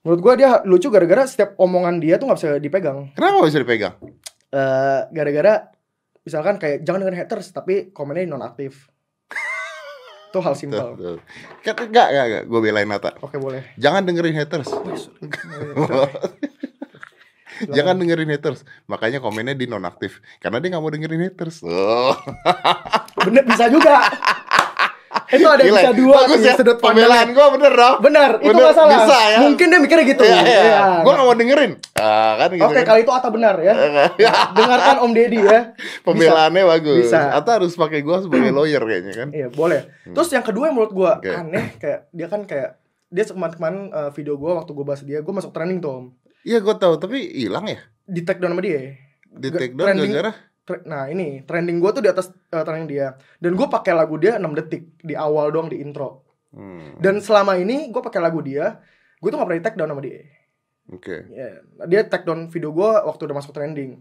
menurut 0.00 0.20
gue 0.20 0.32
dia 0.36 0.50
lucu 0.64 0.88
gara-gara 0.88 1.22
setiap 1.24 1.54
omongan 1.56 1.98
dia 1.98 2.16
tuh 2.16 2.26
nggak 2.26 2.38
bisa 2.38 2.50
dipegang. 2.56 2.98
Kenapa 3.12 3.42
bisa 3.44 3.58
dipegang? 3.58 3.94
Eh 4.48 5.00
gara-gara 5.08 5.54
misalkan 6.20 6.54
kayak 6.56 6.82
jangan 6.82 7.00
dengan 7.00 7.16
haters 7.16 7.50
tapi 7.50 7.90
komennya 7.90 8.26
nonaktif. 8.28 8.86
Itu 10.28 10.38
hal 10.44 10.54
simpel. 10.54 11.18
Kan 11.64 11.74
enggak, 11.88 12.08
enggak, 12.12 12.26
enggak. 12.28 12.42
Gue 12.44 12.60
belain 12.60 12.84
Nata. 12.84 13.16
Oke 13.24 13.40
boleh. 13.40 13.64
Jangan 13.80 14.04
dengerin 14.04 14.36
haters. 14.36 14.68
Jangan 17.76 17.98
dengerin 17.98 18.30
haters. 18.30 18.62
Makanya 18.86 19.18
komennya 19.18 19.56
di 19.56 19.66
nonaktif. 19.66 20.20
Karena 20.38 20.60
dia 20.60 20.68
nggak 20.76 20.84
mau 20.84 20.92
dengerin 20.92 21.32
haters. 21.32 21.64
Oh. 21.64 22.14
Bener 23.24 23.42
bisa 23.48 23.66
juga. 23.72 24.04
itu 25.28 25.44
ada 25.44 25.60
Gila, 25.60 25.76
bisa 25.76 25.90
dua 25.92 26.14
Bagus 26.18 26.40
ya. 26.40 26.54
sudut 26.54 26.78
Pembelaan 26.78 27.10
pandang. 27.10 27.28
gue 27.30 27.46
bener 27.52 27.72
dong. 27.74 27.96
Benar, 28.00 28.30
itu 28.34 28.46
Bener, 28.46 28.62
nggak 28.62 28.74
salah. 28.74 28.92
bisa 28.94 29.18
ya. 29.20 29.38
Mungkin 29.40 29.66
dia 29.66 29.78
mikirnya 29.78 30.04
gitu. 30.06 30.22
Iya, 30.22 30.38
iya. 30.38 30.60
Iya. 30.64 30.80
Gue 31.00 31.12
nggak 31.12 31.26
mau 31.26 31.36
dengerin. 31.36 31.72
Ah, 31.94 32.32
kan 32.36 32.48
gitu 32.50 32.64
Oke, 32.64 32.74
kan. 32.74 32.84
kali 32.86 33.00
itu 33.02 33.12
Ata 33.12 33.28
benar 33.28 33.54
ya. 33.58 33.74
Dengarkan 34.52 34.96
Om 35.00 35.12
Deddy 35.12 35.40
ya. 35.40 35.60
Pembelaannya 36.06 36.62
bagus. 36.64 37.04
Bisa. 37.04 37.20
Atau 37.30 37.52
harus 37.54 37.72
pakai 37.72 38.00
gue 38.00 38.16
sebagai 38.20 38.50
lawyer 38.50 38.80
kayaknya 38.80 39.14
kan. 39.14 39.28
Iya, 39.30 39.48
boleh. 39.48 39.80
Terus 40.06 40.28
yang 40.30 40.42
kedua 40.42 40.64
yang 40.66 40.74
menurut 40.74 40.92
gua 40.92 41.12
Oke. 41.16 41.28
aneh 41.28 41.76
kayak 41.76 42.08
dia 42.08 42.26
kan 42.26 42.42
kayak 42.42 42.80
dia 43.06 43.24
kemarin-kemarin 43.24 43.78
eh, 43.88 44.10
video 44.12 44.34
gua 44.34 44.58
waktu 44.58 44.72
gua 44.72 44.86
bahas 44.86 45.02
dia, 45.02 45.20
gua 45.20 45.34
masuk 45.34 45.50
trending 45.50 45.78
tuh 45.78 45.92
Om. 45.94 46.06
Iya 46.40 46.58
gue 46.58 46.74
tahu, 46.74 46.96
tapi 46.96 47.18
hilang 47.36 47.66
ya. 47.66 47.76
Di 48.02 48.22
tag 48.22 48.38
down 48.38 48.52
sama 48.52 48.62
dia. 48.62 48.96
Di 49.28 49.48
Gak- 49.50 49.60
take 49.60 49.74
down 49.74 49.92
gara-gara. 49.92 50.32
Nah, 50.84 51.08
ini 51.08 51.42
trending 51.42 51.80
gua 51.80 51.90
tuh 51.90 52.04
di 52.04 52.10
atas 52.10 52.28
eh, 52.28 52.64
trending 52.64 52.88
dia. 52.88 53.16
Dan 53.40 53.56
gua 53.56 53.66
pakai 53.66 53.96
lagu 53.96 54.20
dia 54.20 54.36
6 54.36 54.44
detik 54.52 55.00
di 55.00 55.16
awal 55.16 55.48
doang 55.48 55.72
di 55.72 55.80
intro. 55.80 56.24
Hmm, 56.52 56.96
Dan 57.00 57.20
selama 57.20 57.56
ini 57.56 57.88
gua 57.88 58.00
pakai 58.00 58.20
lagu 58.20 58.40
dia, 58.40 58.80
gua 59.20 59.28
tuh 59.32 59.38
gak 59.40 59.46
pernah 59.48 59.60
di 59.60 59.66
tag 59.66 59.76
down 59.76 59.90
sama 59.90 60.02
dia. 60.04 60.20
Oke. 60.88 61.16
Ya, 61.28 61.48
dia 61.84 62.00
tag 62.08 62.24
down 62.24 62.48
video 62.48 62.72
gue 62.72 62.90
waktu 63.04 63.28
udah 63.28 63.36
masuk 63.36 63.52
trending. 63.52 64.00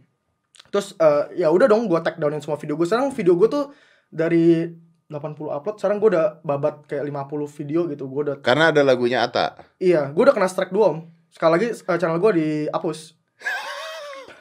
Terus 0.72 0.96
eh, 0.96 1.44
ya 1.44 1.52
udah 1.52 1.68
dong 1.68 1.92
gue 1.92 2.00
tag 2.00 2.16
downin 2.16 2.40
semua 2.40 2.56
video 2.56 2.80
gue. 2.80 2.88
Sekarang 2.88 3.12
video 3.12 3.36
gue 3.36 3.48
tuh 3.52 3.66
dari 4.08 4.72
80 5.12 5.52
upload, 5.52 5.76
sekarang 5.80 6.00
gue 6.00 6.16
udah 6.16 6.40
babat 6.44 6.88
kayak 6.88 7.04
50 7.08 7.48
video 7.60 7.92
gitu. 7.92 8.08
Gue 8.08 8.32
udah 8.32 8.36
Karena 8.40 8.72
ada 8.72 8.88
lagunya 8.88 9.24
Ata. 9.24 9.60
iya, 9.80 10.08
gue 10.16 10.24
udah 10.24 10.32
kena 10.32 10.48
strike 10.48 10.72
dua 10.72 10.96
om. 10.96 11.00
Sekali 11.28 11.52
lagi 11.60 11.68
eh, 11.76 11.98
channel 12.00 12.24
gue 12.24 12.32
dihapus. 12.40 13.00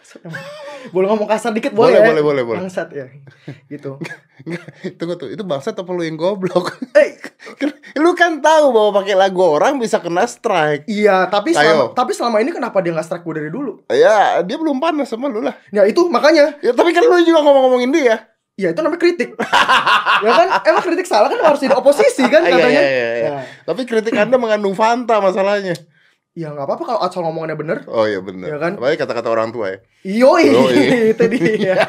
boleh 0.90 1.06
ngomong 1.08 1.26
kasar 1.26 1.50
dikit 1.50 1.72
boleh, 1.72 1.96
Boleh, 1.96 2.00
ya? 2.00 2.08
boleh, 2.10 2.22
boleh, 2.22 2.42
boleh. 2.44 2.60
Bangsat 2.62 2.88
ya. 2.90 3.06
Gitu. 3.66 3.96
Tunggu 4.98 5.14
tuh, 5.16 5.28
itu 5.30 5.42
bangsat 5.42 5.74
apa 5.74 5.90
lu 5.90 6.02
yang 6.02 6.14
goblok? 6.14 6.76
Eh, 6.94 7.16
lu 8.02 8.12
kan 8.12 8.38
tahu 8.38 8.70
bahwa 8.70 9.02
pakai 9.02 9.14
lagu 9.14 9.40
orang 9.40 9.76
bisa 9.76 9.98
kena 9.98 10.24
strike. 10.24 10.84
iya, 10.86 11.26
tapi 11.26 11.56
selama, 11.56 11.92
tapi 11.92 12.12
selama 12.12 12.38
ini 12.38 12.52
kenapa 12.52 12.78
dia 12.80 12.92
nggak 12.92 13.06
strike 13.06 13.24
gue 13.24 13.34
dari 13.40 13.50
dulu? 13.50 13.82
Ya, 13.88 14.42
dia 14.42 14.56
belum 14.56 14.78
panas 14.78 15.08
sama 15.08 15.26
lu 15.26 15.40
lah. 15.40 15.56
Ya 15.70 15.82
itu 15.84 16.06
makanya 16.06 16.58
Ya, 16.60 16.72
tapi 16.72 16.92
kan 16.92 17.02
lu 17.04 17.16
juga 17.22 17.42
ngomong-ngomongin 17.42 17.90
dia. 17.90 18.16
Ya 18.56 18.72
itu 18.72 18.80
namanya 18.80 19.00
kritik. 19.00 19.36
ya 20.24 20.30
kan? 20.32 20.48
Emang 20.64 20.80
kritik 20.80 21.04
salah 21.04 21.28
kan 21.28 21.36
harus 21.44 21.60
jadi 21.60 21.76
oposisi 21.76 22.24
kan 22.24 22.40
Iya, 22.46 22.56
katanya. 22.56 22.80
iya, 22.80 22.88
iya, 22.88 23.08
iya. 23.12 23.28
Ya. 23.28 23.38
Tapi 23.68 23.84
kritik 23.84 24.16
Anda 24.16 24.40
mengandung 24.40 24.72
Fanta 24.72 25.20
masalahnya. 25.20 25.76
Ya 26.36 26.52
nggak 26.52 26.68
apa-apa 26.68 26.84
kalau 26.84 27.00
asal 27.00 27.24
ngomongannya 27.24 27.56
bener. 27.56 27.78
Oh 27.88 28.04
iya 28.04 28.20
benar. 28.20 28.44
Iya 28.52 28.56
kan? 28.60 28.72
Apalagi 28.76 29.00
kata-kata 29.00 29.28
orang 29.32 29.56
tua 29.56 29.72
ya. 29.72 29.78
Yoi. 30.04 30.52
itu 31.16 31.24
dia. 31.32 31.80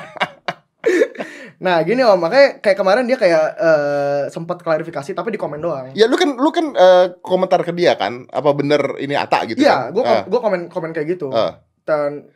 nah 1.58 1.82
gini 1.82 2.00
om, 2.06 2.16
makanya 2.16 2.62
kayak 2.62 2.78
kemarin 2.78 3.04
dia 3.10 3.18
kayak 3.18 3.44
eh, 3.58 4.22
sempat 4.32 4.64
klarifikasi 4.64 5.12
tapi 5.12 5.36
di 5.36 5.40
komen 5.42 5.60
doang. 5.60 5.92
Ya 5.92 6.08
lu 6.08 6.16
kan 6.16 6.40
lu 6.40 6.48
kan 6.54 6.72
eh, 6.72 7.18
komentar 7.20 7.60
ke 7.66 7.76
dia 7.76 8.00
kan, 8.00 8.24
apa 8.30 8.56
bener 8.56 8.96
ini 9.04 9.20
Ata 9.20 9.44
gitu 9.44 9.60
Iya, 9.60 9.92
kan? 9.92 10.00
gue 10.00 10.04
Ah, 10.06 10.24
gue 10.24 10.40
komen 10.40 10.72
komen 10.72 10.96
kayak 10.96 11.18
gitu. 11.18 11.28
ah. 11.28 11.60
Dan 11.84 12.32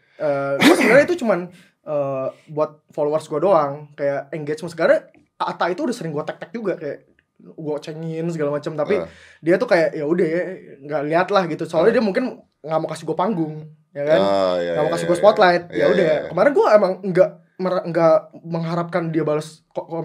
gue 0.59 0.75
sebenarnya 0.75 1.05
itu 1.07 1.23
cuman 1.23 1.47
eh, 1.87 2.27
buat 2.51 2.83
followers 2.91 3.25
gue 3.25 3.39
doang, 3.39 3.87
kayak 3.95 4.35
engagement 4.35 4.73
sekarang. 4.73 5.05
Ata 5.39 5.71
itu 5.71 5.81
udah 5.85 5.95
sering 5.95 6.11
gue 6.11 6.21
tag 6.21 6.37
juga 6.51 6.75
kayak 6.75 7.10
gue 7.41 7.75
cengin 7.79 8.25
segala 8.29 8.53
macam 8.53 8.73
tapi 8.73 8.95
Ah. 8.97 9.09
dia 9.39 9.57
tuh 9.57 9.65
kayak 9.65 9.91
ya 9.91 10.05
udah 10.05 10.27
ya 10.27 10.43
nggak 10.79 11.01
lihat 11.09 11.27
lah 11.29 11.43
gitu 11.45 11.65
soalnya 11.65 11.97
dia 11.97 12.03
mungkin 12.03 12.23
nggak 12.61 12.79
mau 12.79 12.89
kasih 12.89 13.05
gue 13.05 13.17
panggung 13.17 13.53
ya 13.91 14.03
kan 14.05 14.19
Oh, 14.19 14.55
iya, 14.55 14.71
nggak 14.71 14.83
mau 14.83 14.87
iya, 14.87 14.93
kasih 14.93 15.05
iya. 15.05 15.11
gue 15.11 15.17
spotlight 15.17 15.63
Iya, 15.67 15.77
ya 15.77 15.85
udah 15.89 16.05
iya, 16.05 16.15
iya. 16.15 16.29
kemarin 16.29 16.51
gue 16.51 16.67
emang 16.69 16.91
nggak 17.03 17.29
nggak 17.61 18.15
mengharapkan 18.41 19.03
dia 19.09 19.21
balas 19.21 19.61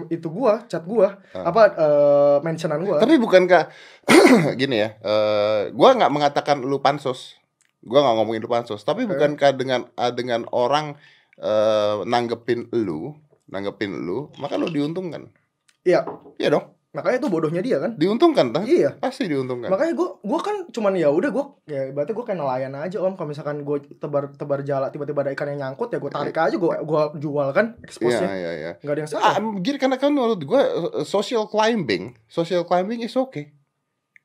itu 0.07 0.27
gue 0.27 0.53
chat 0.67 0.83
gue 0.83 1.07
Ah. 1.33 1.43
apa 1.43 1.61
eh, 1.71 2.37
mentionan 2.41 2.81
gue 2.81 2.97
Tapi 2.97 3.17
bukankah 3.17 3.63
gini 4.61 4.77
ya? 4.77 4.89
eh 4.97 5.61
gua 5.71 5.93
nggak 5.93 6.09
mengatakan 6.09 6.61
lu 6.61 6.77
pansos. 6.77 7.33
Gua 7.81 8.01
nggak 8.01 8.15
ngomongin 8.15 8.41
lu 8.41 8.47
pansos, 8.47 8.81
tapi 8.81 9.05
bukankah 9.05 9.53
dengan 9.53 9.85
ah, 9.93 10.09
dengan 10.09 10.45
orang 10.49 10.97
eh 11.35 11.95
nanggepin 12.03 12.69
lu, 12.73 13.13
nanggepin 13.47 13.93
lu, 13.95 14.29
maka 14.37 14.55
lu 14.55 14.67
diuntungkan. 14.67 15.29
iya 15.81 16.03
Iya 16.35 16.49
dong, 16.51 16.76
makanya 16.97 17.17
itu 17.19 17.29
bodohnya 17.29 17.61
dia 17.61 17.77
kan 17.77 17.93
diuntungkan 17.93 18.49
kan? 18.49 18.65
iya 18.65 18.97
Pasti 18.97 19.29
diuntungkan. 19.29 19.69
makanya 19.69 19.93
gue 19.93 20.09
gue 20.17 20.39
kan 20.41 20.55
cuman 20.67 20.93
ya 20.93 21.07
udah 21.07 21.29
gue 21.29 21.45
ya 21.67 21.93
berarti 21.93 22.11
gue 22.11 22.25
kayak 22.25 22.35
nelayan 22.35 22.73
aja 22.73 22.97
om 22.99 23.13
kalau 23.13 23.29
misalkan 23.29 23.61
gue 23.61 23.77
tebar 23.95 24.33
tebar 24.33 24.59
jala 24.61 24.89
tiba-tiba 24.89 25.21
ada 25.21 25.31
ikan 25.31 25.47
yang 25.47 25.61
nyangkut 25.63 25.87
ya 25.87 25.97
gue 25.97 26.09
tarik 26.09 26.33
aja 26.33 26.55
gue 26.55 26.71
gua 26.81 27.13
jual 27.13 27.47
kan 27.51 27.73
Iya, 27.73 27.85
expose-nya 27.85 28.31
iya, 28.33 28.51
iya. 28.51 28.71
nggak 28.77 28.91
ada 28.91 28.99
yang 28.99 29.09
Ah, 29.09 29.37
salah 29.37 29.61
gini 29.61 29.77
karena 29.77 29.95
kan 29.95 30.09
menurut 30.09 30.41
gue 30.41 30.57
eh, 30.57 31.05
social 31.05 31.45
climbing, 31.45 32.17
social 32.25 32.63
climbing 32.63 32.99
is 32.99 33.13
okay. 33.13 33.53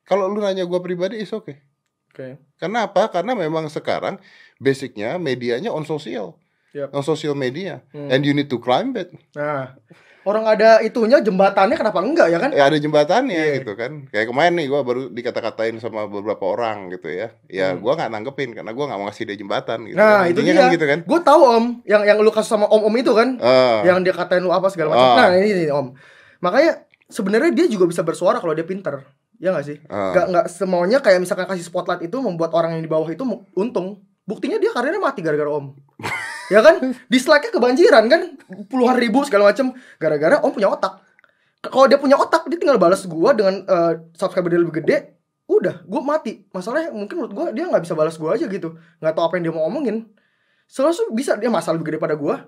Kalau 0.03 0.25
lu 0.25 0.39
nanya 0.39 0.63
gue 0.63 0.79
pribadi 0.79 1.15
is 1.17 1.29
okay. 1.29 1.61
oke 2.09 2.41
Karena 2.57 2.85
apa? 2.85 3.07
Karena 3.07 3.31
memang 3.33 3.67
sekarang 3.67 4.17
basicnya 4.57 5.15
medianya 5.17 5.69
on 5.69 5.83
social, 5.83 6.35
Yap. 6.71 6.91
on 6.91 7.01
social 7.01 7.33
media, 7.33 7.83
Hmm. 7.89 8.07
and 8.07 8.21
you 8.21 8.31
need 8.31 8.47
to 8.47 8.57
climb 8.57 8.91
it. 8.93 9.11
nah 9.31 9.75
orang 10.23 10.45
ada 10.45 10.79
itunya 10.79 11.19
jembatannya 11.19 11.73
kenapa 11.73 11.99
enggak 11.99 12.27
ya 12.27 12.37
kan 12.37 12.49
ya 12.49 12.63
ada 12.63 12.75
jembatannya 12.75 13.35
Iya. 13.35 13.55
gitu 13.59 13.73
kan 13.73 14.07
kayak 14.07 14.27
kemarin 14.27 14.53
nih 14.55 14.67
gue 14.67 14.79
baru 14.81 15.01
dikata-katain 15.09 15.75
sama 15.77 16.05
beberapa 16.05 16.43
orang 16.45 16.87
gitu 16.89 17.07
ya 17.07 17.27
ya 17.45 17.71
Hmm. 17.71 17.79
gua 17.79 17.93
nggak 17.95 18.09
nanggepin 18.09 18.49
karena 18.51 18.71
gua 18.71 18.87
nggak 18.87 18.97
mau 18.97 19.07
ngasih 19.07 19.23
dia 19.25 19.35
jembatan 19.35 19.83
gitu 19.83 19.95
Nah, 19.95 20.23
kan. 20.23 20.31
itu 20.31 20.39
dia. 20.39 20.53
kan 20.53 20.71
gitu 20.71 20.85
kan 20.85 20.99
gue 21.03 21.19
tahu 21.21 21.41
om 21.43 21.65
yang 21.83 22.01
yang 22.03 22.17
lu 22.17 22.29
kasus 22.29 22.47
sama 22.47 22.65
om 22.65 22.83
om 22.83 22.93
itu 22.93 23.11
kan 23.11 23.35
Eh, 23.35 23.77
yang 23.83 23.99
dia 23.99 24.11
katain 24.11 24.39
lu 24.39 24.49
apa 24.49 24.67
segala 24.67 24.91
macam 24.91 25.09
Ah. 25.13 25.27
nah 25.27 25.35
ini, 25.35 25.49
ini 25.51 25.65
om 25.67 25.91
makanya 26.39 26.83
sebenarnya 27.05 27.51
dia 27.51 27.67
juga 27.67 27.83
bisa 27.85 28.01
bersuara 28.01 28.37
kalau 28.37 28.51
dia 28.51 28.63
pinter 28.63 29.03
ya 29.37 29.51
nggak 29.51 29.65
sih 29.65 29.75
eh. 29.75 30.11
nggak 30.13 30.25
nggak 30.29 30.45
semuanya 30.47 30.97
kayak 30.97 31.19
misalkan 31.19 31.43
kasih 31.45 31.63
spotlight 31.63 31.99
itu 32.01 32.15
membuat 32.17 32.51
orang 32.51 32.73
yang 32.73 32.81
di 32.81 32.87
bawah 32.87 33.05
itu 33.05 33.23
untung 33.51 33.99
buktinya 34.23 34.55
dia 34.55 34.71
karirnya 34.71 34.97
mati 34.97 35.19
gara-gara 35.19 35.51
om 35.51 35.75
ya 36.53 36.61
kan? 36.61 36.75
Dislike-nya 37.09 37.51
kebanjiran 37.57 38.03
kan? 38.05 38.21
Puluhan 38.69 39.01
ribu 39.01 39.25
segala 39.25 39.49
macam 39.49 39.73
gara-gara 39.97 40.37
om 40.45 40.53
punya 40.53 40.69
otak. 40.69 41.01
Kalau 41.63 41.89
dia 41.89 41.97
punya 41.97 42.19
otak 42.19 42.45
dia 42.45 42.61
tinggal 42.61 42.77
balas 42.77 43.09
gua 43.09 43.33
dengan 43.33 43.65
eh, 43.65 43.93
subscriber 44.13 44.53
dia 44.53 44.61
lebih 44.61 44.83
gede 44.83 45.17
udah 45.49 45.81
gua 45.89 46.01
mati. 46.05 46.45
Masalahnya 46.53 46.93
mungkin 46.93 47.15
menurut 47.17 47.33
gua 47.33 47.45
dia 47.49 47.65
nggak 47.65 47.81
bisa 47.81 47.97
balas 47.97 48.15
gua 48.21 48.37
aja 48.37 48.45
gitu. 48.45 48.77
Nggak 49.01 49.13
tahu 49.17 49.23
apa 49.25 49.33
yang 49.41 49.43
dia 49.49 49.53
mau 49.57 49.65
omongin. 49.65 50.05
Selalu 50.69 51.17
bisa 51.17 51.33
dia 51.41 51.49
masalah 51.49 51.81
lebih 51.81 51.95
gede 51.95 51.99
pada 51.99 52.13
gua. 52.13 52.45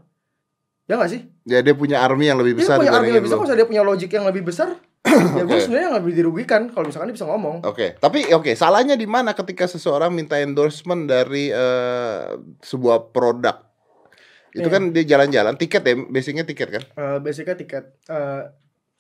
Ya 0.86 1.02
nggak 1.02 1.10
sih? 1.10 1.26
Ya 1.50 1.66
dia 1.66 1.74
punya 1.74 2.06
army 2.06 2.30
yang 2.30 2.38
lebih 2.38 2.62
dia 2.62 2.62
besar 2.62 2.78
punya 2.78 2.94
arti 2.94 3.10
dibandingin 3.10 3.18
lebih 3.18 3.26
besar 3.26 3.38
kalau 3.42 3.58
dia 3.58 3.68
punya 3.68 3.84
logik 3.84 4.12
yang 4.14 4.26
lebih 4.30 4.44
besar 4.46 4.70
ya 5.38 5.44
gue 5.46 5.54
Oke. 5.54 5.62
sebenarnya 5.62 5.88
yang 5.94 5.98
lebih 6.02 6.14
dirugikan 6.18 6.62
kalau 6.74 6.86
misalkan 6.90 7.14
dia 7.14 7.18
bisa 7.22 7.28
ngomong. 7.30 7.62
Oke, 7.62 7.94
tapi 8.02 8.26
oke, 8.34 8.52
salahnya 8.58 8.98
di 8.98 9.06
mana 9.06 9.38
ketika 9.38 9.70
seseorang 9.70 10.10
minta 10.12 10.42
endorsement 10.42 11.06
dari 11.06 11.54
eh, 11.54 12.36
sebuah 12.66 13.14
produk? 13.14 13.75
Itu 14.56 14.66
Iya. 14.66 14.74
kan 14.74 14.84
dia 14.90 15.04
jalan-jalan, 15.06 15.54
tiket 15.56 15.84
ya, 15.84 15.94
basicnya 16.08 16.48
tiket 16.48 16.70
kan? 16.72 16.84
Eh, 16.90 17.18
basicnya 17.20 17.54
tiket. 17.54 17.84
Eh, 18.08 18.42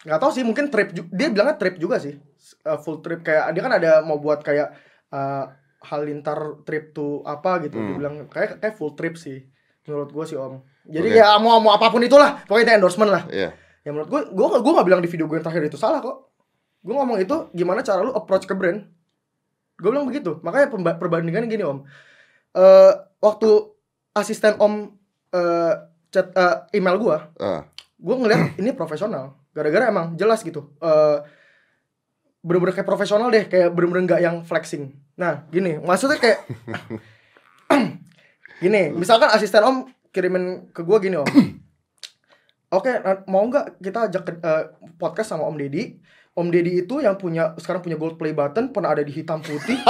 nggak 0.04 0.20
tahu 0.20 0.32
sih 0.32 0.44
mungkin 0.44 0.68
trip 0.68 0.92
dia 0.92 1.28
bilangnya 1.30 1.56
trip 1.56 1.80
juga 1.80 1.96
sih. 1.96 2.12
Eh, 2.62 2.78
full 2.78 3.00
trip 3.00 3.24
kayak 3.24 3.56
dia 3.56 3.62
kan 3.64 3.74
ada 3.74 3.92
mau 4.02 4.20
buat 4.20 4.42
kayak 4.42 4.76
eh, 5.10 5.46
Halilintar 5.82 6.66
trip 6.66 6.92
to 6.92 7.22
apa 7.24 7.62
gitu 7.62 7.78
dia 7.78 7.88
Hmm. 7.88 7.96
bilang 7.96 8.16
kayak 8.26 8.58
kayak 8.58 8.74
full 8.74 8.94
trip 8.94 9.16
sih 9.16 9.46
menurut 9.86 10.10
gue 10.10 10.26
sih 10.26 10.36
om. 10.36 10.60
Jadi 10.84 11.14
ya 11.14 11.38
mau 11.38 11.58
mau 11.58 11.72
apa 11.72 11.88
pun 11.88 12.02
itulah 12.02 12.42
pokoknya 12.42 12.66
itu 12.68 12.74
endorsement 12.76 13.10
lah. 13.10 13.24
Iya. 13.30 13.54
ya 13.80 13.94
menurut 13.94 14.10
gue 14.10 14.22
gue 14.28 14.46
gue 14.60 14.74
nggak 14.74 14.82
bilang 14.84 14.98
di 14.98 15.06
video 15.06 15.30
gue 15.30 15.38
yang 15.38 15.46
terakhir 15.46 15.70
itu 15.70 15.78
salah 15.78 16.02
kok. 16.02 16.34
Gue 16.82 16.90
ngomong 16.92 17.16
itu 17.16 17.54
gimana 17.54 17.80
cara 17.80 18.02
lu 18.02 18.12
approach 18.12 18.44
ke 18.44 18.52
brand? 18.52 18.82
Gue 19.78 19.90
bilang 19.90 20.04
begitu. 20.04 20.42
Makanya 20.42 20.74
perbandingannya 20.98 21.46
gini 21.46 21.62
om. 21.62 21.86
Eh 22.52 22.92
waktu 23.22 23.50
asisten 24.12 24.58
om 24.58 24.90
eh 25.36 25.74
chat 26.16 26.32
eh, 26.32 26.80
email 26.80 26.96
gue 26.96 27.18
Eh, 27.44 27.62
gue 28.00 28.16
ngeliat 28.16 28.42
ini 28.64 28.72
profesional. 28.72 29.36
Gara-gara 29.52 29.92
emang 29.92 30.16
jelas 30.16 30.40
gitu. 30.44 30.72
Eh 30.80 31.20
bener-bener 32.46 32.78
kayak 32.78 32.86
profesional 32.86 33.34
deh 33.34 33.50
kayak 33.50 33.74
bener-bener 33.74 34.06
nggak 34.06 34.22
yang 34.22 34.36
flexing. 34.46 34.94
Nah 35.18 35.50
gini 35.50 35.82
maksudnya 35.82 36.22
kayak 36.22 36.46
gini 38.64 38.94
misalkan 38.94 39.34
asisten 39.34 39.66
om 39.66 39.90
kirimin 40.14 40.70
ke 40.70 40.86
gue 40.86 40.98
gini 41.02 41.18
om. 41.18 41.26
Oke 42.78 43.02
nah, 43.02 43.26
mau 43.26 43.42
nggak 43.50 43.82
kita 43.82 44.00
ajak 44.14 44.22
ke, 44.30 44.32
eh, 44.46 44.64
podcast 45.02 45.34
sama 45.34 45.50
om 45.50 45.58
deddy? 45.58 45.98
Om 46.38 46.54
deddy 46.54 46.86
itu 46.86 47.02
yang 47.02 47.18
punya 47.18 47.58
sekarang 47.58 47.82
punya 47.82 47.98
gold 47.98 48.22
play 48.22 48.36
button 48.36 48.70
pernah 48.70 48.94
ada 48.94 49.02
di 49.02 49.10
hitam 49.10 49.42
putih. 49.42 49.82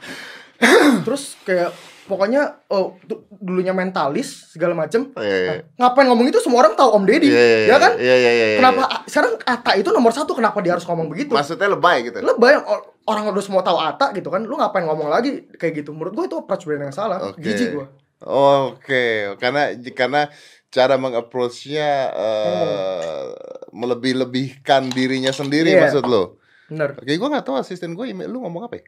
Terus 1.04 1.36
kayak 1.44 1.76
pokoknya 2.10 2.66
oh 2.66 2.98
du- 3.06 3.22
dulunya 3.30 3.70
mentalis 3.70 4.50
segala 4.50 4.74
macem 4.74 5.14
iya, 5.14 5.36
iya. 5.38 5.52
ngapain 5.78 6.04
ngomong 6.04 6.26
itu 6.26 6.42
semua 6.42 6.66
orang 6.66 6.74
tahu 6.74 6.90
Om 6.90 7.04
Deddy, 7.06 7.30
Iya, 7.30 7.38
iya, 7.38 7.58
ya 7.64 7.76
kan? 7.78 7.92
Iya, 7.94 8.16
iya, 8.16 8.30
iya. 8.30 8.46
iya. 8.50 8.58
Kenapa 8.58 8.82
sekarang 9.06 9.32
Ata 9.40 9.72
itu 9.78 9.88
nomor 9.88 10.10
satu? 10.10 10.34
Kenapa 10.34 10.58
dia 10.58 10.74
harus 10.74 10.82
ngomong 10.82 11.06
begitu? 11.06 11.30
Maksudnya 11.30 11.70
lebay 11.70 12.02
gitu. 12.04 12.18
Lebay 12.18 12.58
or- 12.58 12.90
orang 13.06 13.30
udah 13.30 13.40
semua 13.40 13.62
tahu 13.62 13.78
Ata 13.78 14.10
gitu 14.10 14.26
kan, 14.28 14.42
lu 14.42 14.54
ngapain 14.54 14.82
ngomong 14.82 15.06
lagi 15.06 15.46
kayak 15.52 15.80
gitu? 15.80 15.94
Menurut 15.94 16.12
gue 16.12 16.24
itu 16.26 16.36
approach 16.36 16.66
brand 16.66 16.84
yang 16.84 16.92
salah, 16.92 17.30
Oke. 17.30 17.38
jijik 17.38 17.70
gue. 17.72 17.86
Oke, 18.20 19.04
karena 19.38 19.70
karena 19.90 20.22
cara 20.68 20.94
mengapproachnya 20.94 21.88
eh, 22.12 23.26
melebih-lebihkan 23.72 24.90
dirinya 24.90 25.30
sendiri 25.30 25.72
Iya. 25.72 25.80
maksud 25.86 26.04
lo. 26.04 26.36
Bener. 26.68 26.94
Oke, 26.94 27.10
gue 27.10 27.28
nggak 27.28 27.42
tahu 27.42 27.56
asisten 27.58 27.94
gue 27.94 28.06
email 28.06 28.28
lu 28.28 28.42
ngomong 28.42 28.68
apa 28.68 28.78
ya? 28.78 28.84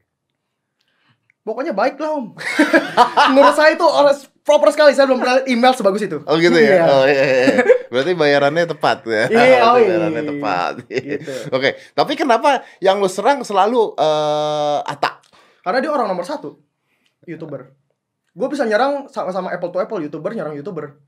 Pokoknya 1.42 1.75
baik 1.75 1.99
lah 1.99 2.14
Om. 2.14 2.38
Menurut 3.34 3.54
saya 3.58 3.75
itu 3.75 3.82
orang 3.82 4.14
proper 4.46 4.70
sekali. 4.70 4.94
Saya 4.94 5.11
belum 5.11 5.18
pernah 5.18 5.42
email 5.50 5.75
sebagus 5.75 6.02
itu. 6.06 6.22
Oh 6.22 6.38
gitu 6.38 6.54
ya? 6.54 6.78
Iya. 6.78 6.84
Oh 6.87 7.04
iya, 7.06 7.25
iya. 7.26 7.46
Berarti 7.90 8.12
bayarannya 8.14 8.64
tepat 8.70 8.99
ya? 9.11 9.25
Iya, 9.26 9.58
oh, 9.66 9.76
iya. 9.76 9.87
bayarannya 9.90 10.22
tepat. 10.22 10.72
Gitu. 10.87 11.34
Oke, 11.56 11.75
tapi 11.99 12.14
kenapa 12.14 12.62
yang 12.78 13.02
lu 13.02 13.11
serang 13.11 13.42
selalu 13.42 13.99
eh 13.99 14.78
Ata? 14.87 15.18
Karena 15.66 15.78
dia 15.82 15.90
orang 15.90 16.06
nomor 16.11 16.22
satu, 16.22 16.62
youtuber. 17.26 17.75
Gue 18.32 18.49
bisa 18.49 18.62
nyerang 18.62 19.11
sama-sama 19.11 19.50
apple 19.50 19.70
to 19.70 19.78
apple, 19.82 19.99
youtuber 19.99 20.30
nyerang 20.34 20.54
youtuber. 20.54 20.99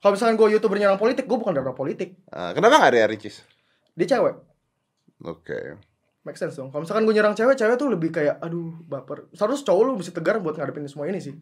Kalau 0.00 0.16
misalkan 0.16 0.36
gue 0.40 0.56
youtuber 0.56 0.76
nyerang 0.80 0.96
politik, 0.96 1.28
gue 1.28 1.36
bukan 1.36 1.52
dari 1.52 1.72
politik. 1.76 2.16
Eh, 2.32 2.52
kenapa 2.56 2.80
nggak 2.80 2.92
ada 2.96 3.08
Ricis? 3.12 3.44
Dia 3.92 4.16
cewek. 4.16 4.36
Oke. 5.24 5.76
Make 6.30 6.38
sense 6.38 6.54
dong. 6.54 6.70
Kalau 6.70 6.86
misalkan 6.86 7.02
gue 7.10 7.14
nyerang 7.18 7.34
cewek, 7.34 7.58
cewek 7.58 7.74
tuh 7.74 7.90
lebih 7.90 8.14
kayak, 8.14 8.38
aduh, 8.38 8.70
baper. 8.86 9.26
Seharusnya 9.34 9.66
cowok 9.66 9.82
lu 9.82 9.92
mesti 9.98 10.14
tegar 10.14 10.38
buat 10.38 10.54
ngadepin 10.54 10.86
semua 10.86 11.10
ini 11.10 11.18
sih. 11.18 11.34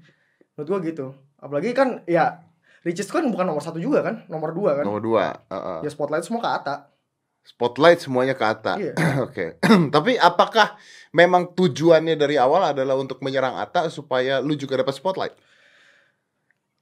Menurut 0.57 0.69
gue 0.73 0.79
gitu. 0.89 1.07
Apalagi 1.37 1.77
kan, 1.77 2.01
ya, 2.09 2.41
Ricis 2.89 3.13
kan 3.13 3.29
bukan 3.29 3.45
nomor 3.45 3.61
satu 3.61 3.77
juga 3.77 4.01
kan, 4.01 4.25
nomor 4.33 4.57
dua 4.57 4.81
kan. 4.81 4.85
Nomor 4.89 5.05
dua. 5.05 5.25
Heeh. 5.53 5.79
Ya 5.85 5.91
spotlight 5.93 6.25
semua 6.25 6.41
ke 6.41 6.49
Ata. 6.49 6.89
Spotlight 7.45 8.01
semuanya 8.01 8.33
ke 8.33 8.45
Ata. 8.49 8.81
Iya. 8.81 8.97
Oke. 9.29 9.61
Tapi 9.95 10.17
apakah 10.17 10.81
memang 11.13 11.53
tujuannya 11.53 12.17
dari 12.17 12.41
awal 12.41 12.73
adalah 12.73 12.97
untuk 12.97 13.21
menyerang 13.21 13.61
Ata 13.61 13.93
supaya 13.93 14.41
lu 14.41 14.57
juga 14.57 14.81
dapat 14.81 14.97
spotlight? 14.97 15.37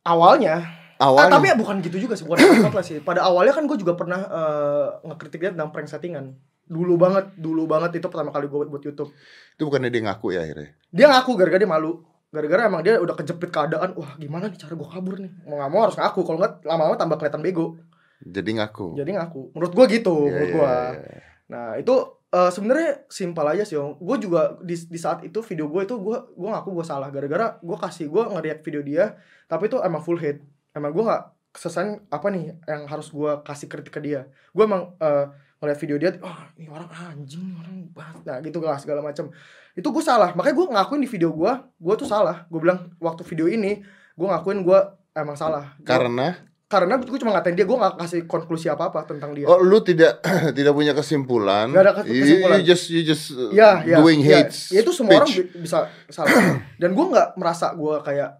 Awalnya, 0.06 0.62
ah, 1.02 1.10
Awalnya. 1.10 1.34
tapi 1.42 1.50
ya 1.50 1.58
bukan 1.58 1.82
gitu 1.82 1.98
juga 2.06 2.14
sih, 2.14 2.22
bukan 2.22 2.38
spotlight 2.38 2.86
sih. 2.86 2.98
Pada 3.02 3.26
awalnya 3.26 3.50
kan 3.50 3.66
gue 3.66 3.75
juga 3.75 3.98
pernah 3.98 4.22
eh, 4.22 4.88
ngekritik 5.10 5.42
dia 5.42 5.50
tentang 5.50 5.75
prank 5.75 5.90
settingan. 5.90 6.38
Dulu 6.66 6.99
banget, 6.99 7.30
dulu 7.38 7.64
banget 7.70 8.02
itu 8.02 8.06
pertama 8.11 8.35
kali 8.35 8.50
gue 8.50 8.58
buat 8.66 8.82
YouTube. 8.82 9.11
itu 9.56 9.62
bukannya 9.64 9.88
dia 9.88 10.02
ngaku 10.04 10.37
ya 10.37 10.40
akhirnya. 10.44 10.68
Dia 10.92 11.06
ngaku 11.08 11.30
gara-gara 11.38 11.61
dia 11.62 11.70
malu. 11.70 12.04
Gara-gara 12.28 12.68
emang 12.68 12.82
dia 12.85 13.00
udah 13.00 13.14
kejepit 13.16 13.49
keadaan. 13.49 13.96
Wah 13.96 14.18
gimana 14.20 14.50
nih 14.50 14.58
cara 14.61 14.76
gue 14.76 14.88
kabur 14.90 15.16
nih. 15.16 15.32
Mau 15.46 15.56
gak 15.56 15.70
mau 15.73 15.80
harus 15.87 15.96
ngaku. 15.96 16.20
Kalau 16.26 16.38
nggak 16.42 16.52
lama-lama 16.66 16.96
tambah 16.99 17.16
kelihatan 17.16 17.40
bego. 17.40 17.80
Jadi 18.20 18.50
ngaku. 18.61 18.99
Jadi 18.99 19.11
ngaku. 19.16 19.56
Menurut 19.56 19.73
gue 19.73 19.87
gitu. 19.96 20.16
Iya, 20.26 20.32
menurut 20.35 20.49
iya, 20.50 20.56
gue. 20.56 20.75
iya. 21.00 21.20
Nah 21.46 21.66
itu 21.78 21.94
eh, 22.35 22.50
sebenarnya 22.50 22.90
simpel 23.08 23.46
aja 23.46 23.64
sih 23.64 23.78
om. 23.78 23.96
Gue 23.96 24.16
juga 24.20 24.58
di, 24.61 24.76
di 24.76 24.99
saat 25.00 25.25
itu 25.25 25.38
video 25.40 25.70
gue 25.70 25.82
itu 25.87 25.94
gue 25.96 26.18
gue 26.35 26.49
ngaku 26.50 26.68
gue 26.76 26.87
salah 26.87 27.08
gara-gara 27.08 27.56
gue 27.62 27.76
kasih 27.78 28.11
gue 28.11 28.23
ngeriak 28.37 28.61
video 28.66 28.82
dia 28.82 29.16
tapi 29.46 29.70
itu 29.70 29.78
emang 29.80 30.02
full 30.02 30.18
hate. 30.18 30.42
Emang 30.76 30.92
gue 30.92 31.04
nggak 31.06 31.54
kesesan 31.56 32.04
apa 32.12 32.28
nih 32.28 32.52
yang 32.68 32.85
harus 32.85 33.08
gue 33.08 33.32
kasih 33.46 33.73
kritik 33.73 33.96
ke 33.96 34.00
dia. 34.04 34.28
Gue 34.52 34.68
emang 34.68 34.92
eh, 35.00 35.32
ngeliat 35.66 35.76
video 35.76 35.96
dia, 35.96 36.14
oh 36.16 36.38
ini 36.54 36.66
orang 36.66 36.87
anjing, 36.87 37.42
ini 37.42 37.54
orang 37.56 37.76
banget. 37.90 38.23
Nah 38.23 38.37
gitu 38.38 38.58
lah 38.61 38.78
segala 38.78 39.02
macam. 39.02 39.35
Itu 39.73 39.90
gue 39.90 40.00
salah. 40.00 40.30
Makanya 40.32 40.54
gue 40.54 40.66
ngakuin 40.70 41.02
di 41.02 41.11
video 41.11 41.30
gue, 41.30 41.50
gue 41.76 41.94
tuh 41.96 42.06
salah. 42.06 42.46
Gue 42.46 42.61
bilang 42.61 42.94
waktu 42.96 43.20
video 43.23 43.46
ini 43.46 43.82
gue 44.12 44.26
ngakuin 44.26 44.62
gue 44.62 44.78
emang 45.12 45.35
salah. 45.35 45.75
Gua- 45.76 45.85
Karena 45.85 46.28
karena 46.66 46.99
gue 46.99 47.14
cuma 47.16 47.30
ngatain 47.30 47.54
dia, 47.54 47.62
gue 47.62 47.75
gak 47.75 47.94
kasih 47.96 48.20
konklusi 48.25 48.66
apa 48.66 48.90
apa 48.90 49.02
tentang 49.04 49.30
dia. 49.30 49.46
oh 49.46 49.58
lu 49.58 49.78
tidak 49.80 50.18
tidak 50.56 50.73
punya 50.73 50.90
kesimpulan. 50.92 51.66
Nggak 51.68 51.82
ada 51.85 51.92
You- 52.06 52.23
kesimpulan. 52.23 52.58
You, 52.58 52.64
just 52.64 52.85
you 52.88 53.02
just 53.02 53.25
uh, 53.32 53.50
ya, 53.50 53.82
ya, 53.82 53.99
doing 54.00 54.18
ya, 54.20 54.42
hate 54.42 54.54
ya 54.70 54.80
itu 54.80 54.90
semua 54.90 55.20
orang 55.20 55.30
bi- 55.30 55.50
bisa 55.61 55.87
salah 56.06 56.30
dan 56.82 56.90
gue 56.90 57.04
nggak 57.06 57.28
merasa 57.35 57.70
gue 57.73 57.94
kayak 58.00 58.30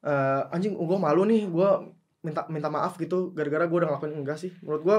eh, 0.00 0.42
anjing 0.50 0.74
gue 0.74 0.98
malu 0.98 1.22
nih 1.22 1.46
gue 1.46 1.68
minta 2.18 2.42
minta 2.50 2.66
maaf 2.66 2.98
gitu 2.98 3.30
gara-gara 3.30 3.62
gue 3.64 3.78
udah 3.78 3.88
ngelakuin 3.88 4.14
enggak 4.16 4.36
sih 4.36 4.50
menurut 4.58 4.82
gue 4.82 4.98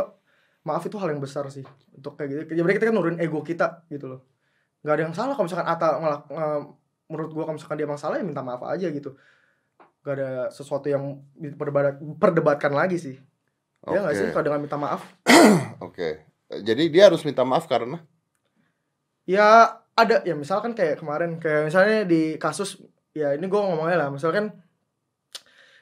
maaf 0.67 0.83
itu 0.85 0.99
hal 0.99 1.09
yang 1.11 1.21
besar 1.23 1.47
sih 1.47 1.63
untuk 1.95 2.19
kayak 2.19 2.49
gitu. 2.49 2.59
Jadi 2.59 2.73
kita 2.75 2.91
kan 2.91 2.95
nurunin 2.95 3.19
ego 3.23 3.39
kita 3.43 3.87
gitu 3.87 4.11
loh. 4.11 4.21
Nggak 4.83 4.95
ada 4.95 5.03
yang 5.07 5.15
salah 5.15 5.33
kalau 5.35 5.47
misalkan 5.47 5.67
Ata 5.67 5.87
ngelak 5.99 6.21
eh, 6.31 6.59
menurut 7.09 7.31
gue 7.33 7.43
kalau 7.43 7.55
misalkan 7.55 7.77
dia 7.79 7.87
emang 7.87 7.99
salah 7.99 8.15
ya 8.19 8.25
minta 8.25 8.43
maaf 8.43 8.61
aja 8.67 8.87
gitu. 8.91 9.15
Gak 9.99 10.15
ada 10.15 10.31
sesuatu 10.47 10.87
yang 10.87 11.19
perdebatkan 12.19 12.71
lagi 12.71 12.95
sih. 12.95 13.15
Ya 13.87 13.99
nggak 13.99 14.15
Oke. 14.15 14.19
sih 14.19 14.27
kalau 14.31 14.45
dengan 14.47 14.61
minta 14.63 14.77
maaf. 14.79 15.01
Oke. 15.87 16.23
Jadi 16.49 16.83
dia 16.87 17.11
harus 17.11 17.23
minta 17.27 17.43
maaf 17.43 17.67
karena? 17.67 17.99
Ya 19.27 19.79
ada. 19.95 20.23
Ya 20.23 20.35
misalkan 20.39 20.71
kayak 20.71 21.03
kemarin 21.03 21.37
kayak 21.37 21.71
misalnya 21.71 22.07
di 22.07 22.39
kasus 22.39 22.79
ya 23.11 23.35
ini 23.35 23.45
gue 23.47 23.59
ngomongnya 23.59 24.07
lah. 24.07 24.09
Misalkan 24.11 24.55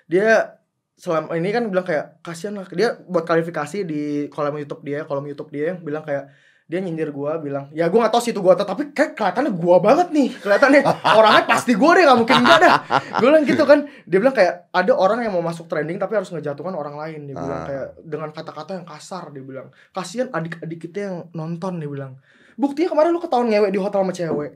dia 0.09 0.56
selama 0.97 1.37
ini 1.37 1.53
kan 1.53 1.69
bilang 1.69 1.85
kayak 1.85 2.25
kasihan 2.25 2.57
lah. 2.57 2.65
Dia 2.73 2.97
buat 3.05 3.21
klarifikasi 3.23 3.85
di 3.85 4.01
kolom 4.33 4.57
YouTube 4.57 4.81
dia 4.81 5.05
kolom 5.05 5.29
YouTube 5.29 5.53
dia 5.53 5.71
yang 5.73 5.79
bilang 5.85 6.01
kayak 6.01 6.33
dia 6.67 6.83
nyindir 6.83 7.15
gua 7.15 7.39
bilang 7.39 7.71
ya 7.71 7.87
gua 7.87 8.03
gak 8.09 8.19
tau 8.19 8.19
sih 8.19 8.35
itu 8.35 8.43
gua 8.43 8.51
atau 8.51 8.67
tapi 8.67 8.91
kayak 8.91 9.15
kelihatannya 9.15 9.55
gua 9.55 9.79
banget 9.79 10.11
nih 10.11 10.35
kelihatannya 10.35 10.81
orangnya 11.15 11.43
pasti 11.47 11.71
gua 11.79 11.95
deh 11.95 12.03
nggak 12.03 12.19
mungkin 12.19 12.37
enggak 12.43 12.59
dah. 12.59 12.75
Gue 13.23 13.27
bilang 13.31 13.45
gitu 13.47 13.63
kan. 13.63 13.79
Dia 14.03 14.17
bilang 14.19 14.35
kayak 14.35 14.53
ada 14.75 14.93
orang 14.97 15.23
yang 15.23 15.31
mau 15.31 15.45
masuk 15.45 15.69
trending 15.71 15.95
tapi 15.95 16.19
harus 16.19 16.27
ngejatuhkan 16.27 16.75
orang 16.75 16.99
lain. 16.99 17.29
Dia 17.29 17.35
bilang 17.39 17.61
Ah. 17.63 17.67
kayak 17.69 17.87
dengan 18.03 18.29
kata-kata 18.35 18.71
yang 18.81 18.85
kasar 18.89 19.31
dia 19.31 19.43
bilang. 19.45 19.71
Kasihan 19.95 20.27
adik-adik 20.33 20.79
kita 20.91 20.97
yang 21.07 21.15
nonton 21.31 21.79
dia 21.79 21.87
bilang. 21.87 22.19
Buktinya 22.57 22.89
kemarin 22.91 23.13
lu 23.15 23.21
ketahuan 23.21 23.47
ngewek 23.47 23.71
di 23.71 23.79
hotel 23.79 24.01
sama 24.03 24.11
cewek. 24.11 24.51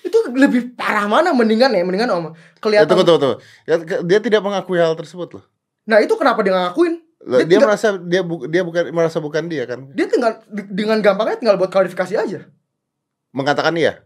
Itu 0.00 0.18
lebih 0.32 0.72
parah 0.78 1.10
mana 1.10 1.36
mendingan 1.36 1.76
ya 1.76 1.84
mendingan 1.84 2.08
om 2.08 2.24
Ya, 2.24 2.32
kelihatan 2.62 2.88
tunggu, 2.88 3.04
tunggu, 3.04 3.20
tunggu. 3.20 3.36
Ya, 3.68 3.74
dia 4.00 4.18
tidak 4.24 4.40
mengakui 4.40 4.80
hal 4.80 4.96
tersebut 4.96 5.28
loh. 5.40 5.44
Nah 5.84 5.98
itu 5.98 6.12
kenapa 6.14 6.40
dia 6.40 6.50
nggak 6.50 6.64
ngakuin 6.70 6.94
Loh, 7.24 7.40
Dia 7.40 7.46
Dia, 7.46 7.56
tidak- 7.56 7.68
merasa 7.72 7.88
dia 7.96 8.20
bu- 8.20 8.44
dia 8.44 8.60
bukan 8.60 8.84
merasa 8.90 9.16
bukan 9.16 9.44
dia 9.46 9.64
kan? 9.64 9.88
dia 9.90 10.04
tinggal 10.04 10.44
di- 10.44 10.68
dengan 10.68 11.00
gampangnya 11.00 11.36
tinggal 11.36 11.56
buat 11.56 11.68
klarifikasi 11.68 12.14
aja 12.14 12.40
Mengatakan 13.30 13.74
iya. 13.74 14.04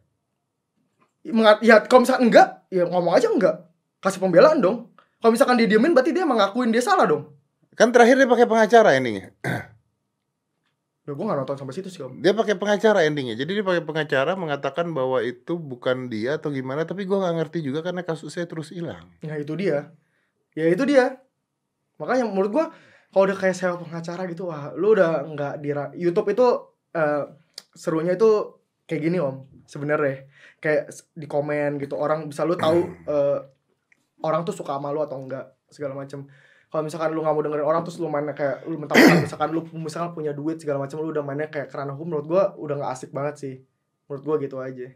Mengat, 1.21 1.61
ya 1.61 1.83
kalau 1.83 2.07
misalkan 2.07 2.31
enggak 2.31 2.49
ya 2.69 2.87
ngomong 2.87 3.13
aja 3.13 3.29
enggak 3.29 3.69
kasih 3.99 4.17
pembelaan 4.19 4.59
dong 4.59 4.89
kalau 5.19 5.35
misalkan 5.35 5.59
dia 5.59 5.67
diemin 5.67 5.93
berarti 5.93 6.11
dia 6.11 6.23
mengakuin 6.23 6.71
dia 6.71 6.81
salah 6.81 7.05
dong 7.05 7.35
Kan 7.75 7.91
terakhir 7.91 8.17
dia 8.17 8.27
pakai 8.27 8.43
pengacara 8.45 8.95
endingnya. 8.95 9.31
ya 11.07 11.11
gue 11.11 11.25
nggak 11.25 11.39
nonton 11.39 11.57
sampai 11.57 11.73
situ 11.73 11.89
sih 11.89 12.03
om 12.03 12.19
Dia 12.19 12.33
pakai 12.33 12.55
pengacara 12.55 13.03
endingnya. 13.03 13.35
Jadi 13.35 13.55
dia 13.55 13.65
pakai 13.65 13.81
pengacara 13.81 14.35
mengatakan 14.35 14.91
bahwa 14.91 15.19
itu 15.21 15.55
bukan 15.55 16.07
dia 16.07 16.37
atau 16.37 16.49
gimana. 16.49 16.83
Tapi 16.83 17.03
gua 17.03 17.23
nggak 17.23 17.35
ngerti 17.39 17.59
juga 17.63 17.81
karena 17.81 18.03
kasusnya 18.03 18.45
terus 18.45 18.71
hilang. 18.71 19.09
nah 19.21 19.35
itu 19.35 19.55
dia 19.55 19.91
ya 20.53 20.67
itu 20.67 20.83
dia 20.85 21.23
makanya 21.99 22.25
menurut 22.27 22.51
gua 22.51 22.67
kalau 23.13 23.25
udah 23.25 23.39
kayak 23.39 23.57
sewa 23.57 23.81
pengacara 23.81 24.29
gitu 24.29 24.49
wah 24.49 24.73
lu 24.77 24.93
udah 24.93 25.25
nggak 25.27 25.55
di 25.65 25.73
YouTube 25.99 26.29
itu 26.33 26.47
eh, 26.95 27.25
serunya 27.75 28.15
itu 28.15 28.59
kayak 28.89 29.03
gini 29.05 29.19
om 29.21 29.49
sebenarnya. 29.69 30.29
Kayak 30.59 30.91
di 31.15 31.27
komen 31.29 31.79
gitu 31.79 31.95
orang 31.95 32.29
bisa 32.29 32.43
lu 32.45 32.59
tahu 32.59 32.81
eh, 33.07 33.39
orang 34.25 34.43
tuh 34.45 34.55
suka 34.57 34.77
sama 34.77 34.91
lu 34.93 35.01
atau 35.05 35.19
enggak 35.21 35.55
segala 35.69 35.95
macam 35.95 36.25
kalau 36.69 36.85
misalkan 36.85 37.17
lu 37.17 37.25
nggak 37.25 37.33
mau 37.33 37.45
dengerin 37.45 37.65
orang 37.65 37.81
terus 37.81 37.97
lu 37.97 38.13
mainnya 38.13 38.37
kayak 38.37 38.69
lu 38.69 38.77
mentang 38.77 39.01
misalkan 39.25 39.49
lu 39.57 39.65
misalkan 39.81 40.13
punya 40.13 40.33
duit 40.37 40.61
segala 40.61 40.85
macam 40.85 41.01
lu 41.01 41.13
udah 41.13 41.25
mainnya 41.25 41.49
kayak 41.49 41.73
kerana 41.73 41.97
hukum 41.97 42.13
menurut 42.13 42.27
gua 42.29 42.43
udah 42.61 42.77
nggak 42.77 42.93
asik 42.93 43.11
banget 43.15 43.35
sih. 43.41 43.55
Menurut 44.09 44.23
gua 44.25 44.37
gitu 44.41 44.57
aja 44.61 44.89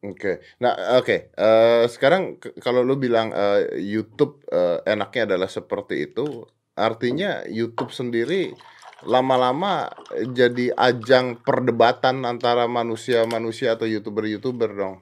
Oke. 0.00 0.40
Nah, 0.64 0.96
oke. 0.96 1.28
Eh, 1.36 1.84
sekarang 1.92 2.40
kalau 2.64 2.80
lu 2.80 2.96
bilang 2.96 3.36
eh, 3.36 3.76
YouTube 3.80 4.40
eh, 4.48 4.80
enaknya 4.88 5.28
adalah 5.36 5.48
seperti 5.52 6.08
itu, 6.08 6.48
artinya 6.72 7.44
YouTube 7.44 7.92
sendiri 7.92 8.56
lama-lama 9.04 9.88
jadi 10.32 10.76
ajang 10.76 11.40
perdebatan 11.40 12.20
antara 12.28 12.68
manusia-manusia 12.68 13.76
atau 13.76 13.88
YouTuber-YouTuber 13.88 14.70
dong. 14.76 15.00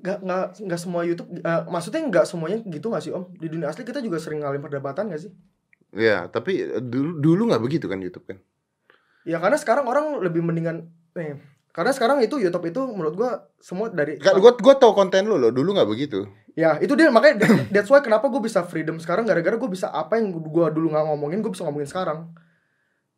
nggak 0.00 0.18
nggak 0.24 0.44
nggak 0.64 0.80
semua 0.80 1.04
YouTube 1.04 1.28
eh, 1.44 1.62
maksudnya 1.68 2.00
nggak 2.08 2.24
semuanya 2.24 2.58
gitu 2.64 2.88
nggak 2.88 3.04
sih 3.04 3.12
om 3.12 3.28
di 3.36 3.52
dunia 3.52 3.68
asli 3.68 3.84
kita 3.84 4.00
juga 4.00 4.16
sering 4.16 4.40
ngalamin 4.40 4.64
perdebatan 4.64 5.08
nggak 5.12 5.22
sih 5.28 5.32
Ya, 5.90 6.30
tapi 6.30 6.62
dulu 6.86 7.18
dulu 7.18 7.50
nggak 7.50 7.62
begitu 7.66 7.90
kan 7.90 7.98
YouTube 7.98 8.22
kan? 8.30 8.38
ya 9.26 9.36
karena 9.36 9.58
sekarang 9.60 9.84
orang 9.84 10.24
lebih 10.24 10.40
mendingan 10.40 10.88
eh 11.12 11.36
karena 11.70 11.90
sekarang 11.90 12.18
itu 12.18 12.36
YouTube 12.36 12.66
itu 12.66 12.80
menurut 12.82 13.14
gua 13.14 13.30
semua 13.58 13.86
dari 13.88 14.18
Kan 14.18 14.38
gua 14.38 14.58
gua 14.58 14.74
tahu 14.74 14.90
konten 14.90 15.24
lu 15.24 15.38
loh, 15.38 15.50
dulu 15.50 15.74
nggak 15.74 15.86
begitu. 15.86 16.26
ya 16.58 16.76
itu 16.82 16.98
dia 16.98 17.08
makanya 17.08 17.46
that- 17.46 17.70
that's 17.70 17.86
why 17.86 18.02
kenapa 18.02 18.26
gue 18.26 18.42
bisa 18.42 18.66
freedom 18.66 18.98
sekarang 18.98 19.22
gara-gara 19.22 19.54
gue 19.54 19.70
bisa 19.70 19.86
apa 19.86 20.18
yang 20.18 20.34
gua 20.34 20.66
dulu 20.68 20.90
nggak 20.90 21.06
ngomongin 21.06 21.38
gue 21.40 21.50
bisa 21.50 21.62
ngomongin 21.62 21.86
sekarang. 21.86 22.34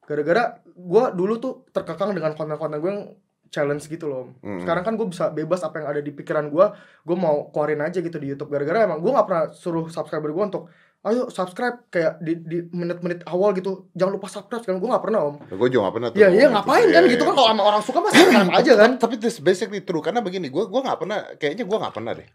Gara-gara 0.02 0.60
gua 0.74 1.08
dulu 1.10 1.38
tuh 1.38 1.52
terkekang 1.70 2.12
dengan 2.12 2.34
konten-konten 2.34 2.76
gue 2.76 2.90
yang 2.90 3.02
challenge 3.48 3.84
gitu 3.86 4.04
loh. 4.04 4.32
Sekarang 4.40 4.82
kan 4.82 4.94
gue 4.96 5.06
bisa 5.06 5.28
bebas 5.28 5.60
apa 5.60 5.80
yang 5.80 5.88
ada 5.88 6.00
di 6.00 6.10
pikiran 6.10 6.48
gua 6.48 6.72
gue 7.02 7.16
mau 7.16 7.48
keluarin 7.48 7.80
aja 7.80 8.00
gitu 8.00 8.16
di 8.16 8.32
YouTube. 8.32 8.50
Gara-gara 8.50 8.84
emang 8.84 9.00
gue 9.00 9.10
nggak 9.10 9.26
pernah 9.26 9.44
suruh 9.48 9.88
subscriber 9.88 10.28
gue 10.28 10.44
untuk 10.44 10.68
ayo 11.02 11.26
subscribe 11.28 11.90
kayak 11.90 12.22
di 12.22 12.38
di 12.38 12.58
menit-menit 12.70 13.26
awal 13.26 13.50
gitu. 13.52 13.90
Jangan 13.92 14.12
lupa 14.14 14.30
subscribe 14.30 14.62
kan 14.62 14.78
gue 14.78 14.86
nggak 14.86 15.02
pernah 15.02 15.20
om. 15.26 15.34
Gue 15.50 15.66
juga 15.66 15.90
nggak 15.90 15.94
pernah 15.98 16.08
tuh. 16.14 16.18
ya 16.22 16.28
iya 16.30 16.46
ngapain 16.46 16.86
kan 16.88 17.02
gitu 17.10 17.22
kan? 17.26 17.34
Kalau 17.34 17.48
sama 17.50 17.62
orang 17.66 17.82
suka 17.82 17.98
mas 17.98 18.12
subscribe 18.14 18.50
aja 18.54 18.72
kan. 18.78 18.90
Tapi 19.02 19.14
this 19.18 19.42
basically 19.42 19.82
true. 19.82 19.98
Karena 19.98 20.22
begini, 20.22 20.46
gua 20.46 20.70
gua 20.70 20.86
nggak 20.86 20.98
pernah, 21.02 21.18
kayaknya 21.36 21.66
gua 21.66 21.78
nggak 21.82 21.94
pernah 21.98 22.12
deh. 22.14 22.28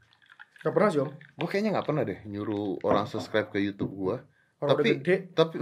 nggak 0.57 0.73
pernah 0.73 0.89
sih 0.91 0.99
om. 0.99 1.09
Gue 1.37 1.47
kayaknya 1.47 1.71
nggak 1.79 1.87
pernah 1.87 2.03
deh 2.03 2.19
nyuruh 2.27 2.81
orang 2.83 3.07
subscribe 3.07 3.47
ke 3.47 3.61
YouTube 3.61 3.93
udah 3.93 4.19
Tapi- 4.59 4.99
Tapi 5.31 5.55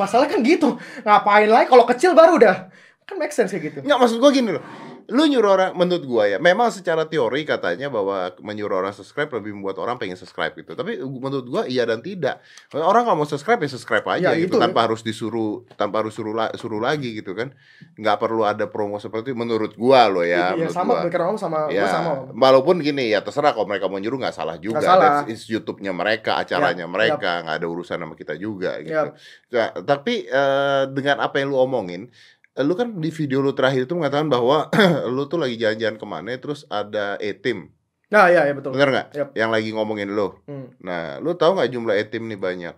masalah 0.00 0.24
kan 0.24 0.40
gitu. 0.40 0.78
Ngapain 1.04 1.50
lagi? 1.52 1.68
Kalau 1.68 1.84
kecil 1.84 2.16
baru 2.16 2.40
udah. 2.40 2.56
Kan 3.04 3.20
make 3.20 3.34
sense 3.34 3.52
kayak 3.52 3.64
gitu. 3.68 3.78
Nggak 3.84 3.98
maksud 3.98 4.16
gua 4.22 4.30
gini 4.32 4.56
loh. 4.56 4.64
Lu 5.08 5.24
nyuruh 5.24 5.50
orang 5.50 5.70
menurut 5.72 6.04
gua 6.04 6.24
ya, 6.26 6.38
memang 6.38 6.68
secara 6.68 7.06
teori 7.06 7.42
katanya 7.42 7.88
bahwa 7.88 8.30
menyuruh 8.38 8.78
orang 8.78 8.92
subscribe 8.92 9.32
lebih 9.32 9.54
membuat 9.54 9.78
orang 9.78 9.96
pengen 9.96 10.14
subscribe 10.14 10.52
gitu. 10.52 10.72
Tapi 10.72 11.00
menurut 11.00 11.46
gua 11.46 11.62
iya 11.64 11.82
dan 11.82 11.98
tidak. 11.98 12.38
Orang 12.70 13.02
kalau 13.02 13.18
mau 13.18 13.26
subscribe 13.26 13.58
ya 13.58 13.70
subscribe 13.70 14.06
aja 14.06 14.30
Ya, 14.30 14.38
gitu 14.38 14.54
itu. 14.54 14.62
tanpa 14.62 14.86
harus 14.86 15.00
disuruh 15.00 15.66
tanpa 15.74 16.04
harus 16.04 16.12
suruh 16.12 16.30
la- 16.30 16.52
suruh 16.54 16.78
lagi 16.78 17.16
gitu 17.16 17.32
kan. 17.32 17.50
Nggak 17.94 18.16
perlu 18.18 18.44
ada 18.44 18.68
promo 18.68 18.98
seperti 18.98 19.32
itu 19.32 19.38
menurut 19.38 19.74
gua 19.74 20.06
loh 20.06 20.22
ya. 20.22 20.52
ya 20.52 20.60
menurut 20.60 20.76
sama 20.76 20.94
gua. 21.02 21.34
sama 21.34 21.58
Ya, 21.72 21.88
sama 21.88 22.12
walaupun 22.32 22.78
gini 22.78 23.10
ya 23.10 23.24
terserah 23.24 23.56
kalau 23.56 23.66
mereka 23.66 23.88
mau 23.88 23.96
nyuruh 23.96 24.20
nggak 24.20 24.36
salah 24.36 24.60
juga. 24.60 24.78
Nggak 24.78 24.86
salah. 24.86 25.12
That's 25.24 25.48
YouTube-nya 25.48 25.90
mereka, 25.90 26.36
acaranya 26.36 26.84
Yap, 26.84 26.92
mereka, 26.92 27.30
nggak 27.42 27.56
ada 27.58 27.66
urusan 27.66 27.98
sama 27.98 28.14
kita 28.14 28.34
juga 28.36 28.78
gitu. 28.80 28.92
Yap. 28.92 29.16
Nah, 29.52 29.68
tapi 29.82 30.26
eh, 30.26 30.82
dengan 30.92 31.20
apa 31.24 31.40
yang 31.40 31.50
lu 31.50 31.58
omongin, 31.58 32.08
lu 32.54 32.74
kan 32.74 32.94
di 32.94 33.08
video 33.08 33.40
lu 33.40 33.50
terakhir 33.50 33.82
itu 33.82 33.92
mengatakan 33.92 34.26
bahwa 34.26 34.68
lu 35.08 35.24
tuh 35.24 35.36
lagi 35.36 35.56
jalan-jalan 35.56 35.96
ke 35.96 36.04
mana, 36.04 36.36
terus 36.36 36.62
ada 36.68 37.16
e-team, 37.18 37.70
nah 38.06 38.26
ya 38.26 38.44
ya 38.44 38.52
betul 38.52 38.70
bener 38.72 38.88
nggak? 38.90 39.06
Yap. 39.14 39.28
Yang 39.32 39.50
lagi 39.50 39.68
ngomongin 39.72 40.08
lu. 40.08 40.36
Hmm. 40.44 40.66
Nah, 40.78 41.16
lu 41.18 41.32
tahu 41.32 41.54
nggak 41.54 41.70
jumlah 41.70 41.94
e-team 41.96 42.26
nih 42.26 42.36
banyak? 42.36 42.74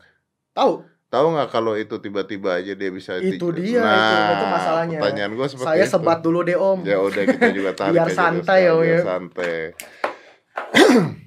tahu 0.52 0.84
Tahu 1.04 1.24
nggak 1.30 1.48
kalau 1.48 1.72
itu 1.74 1.96
tiba-tiba 1.96 2.56
aja 2.56 2.72
dia 2.72 2.88
bisa 2.90 3.16
di- 3.16 3.34
Itu 3.34 3.50
dia, 3.50 3.80
nah, 3.80 3.94
itu- 3.94 4.32
itu 4.32 4.44
masalahnya. 4.48 4.96
Pertanyaan 4.98 5.32
gua 5.32 5.46
seperti 5.46 5.68
saya 5.68 5.80
itu. 5.80 5.92
sebat 5.92 6.18
dulu 6.20 6.38
deh 6.42 6.54
om 6.54 6.78
Ya 6.82 6.96
udah 6.98 7.22
kita 7.24 7.48
juga 7.50 7.70
tarik 7.76 7.92
Biar 7.94 8.04
aja 8.04 8.16
santai 8.16 8.58
ya, 8.60 8.66
sekarang, 8.66 8.72
Om, 8.72 8.80
biar 8.80 8.90
ya. 8.90 9.04
santai. 9.04 9.56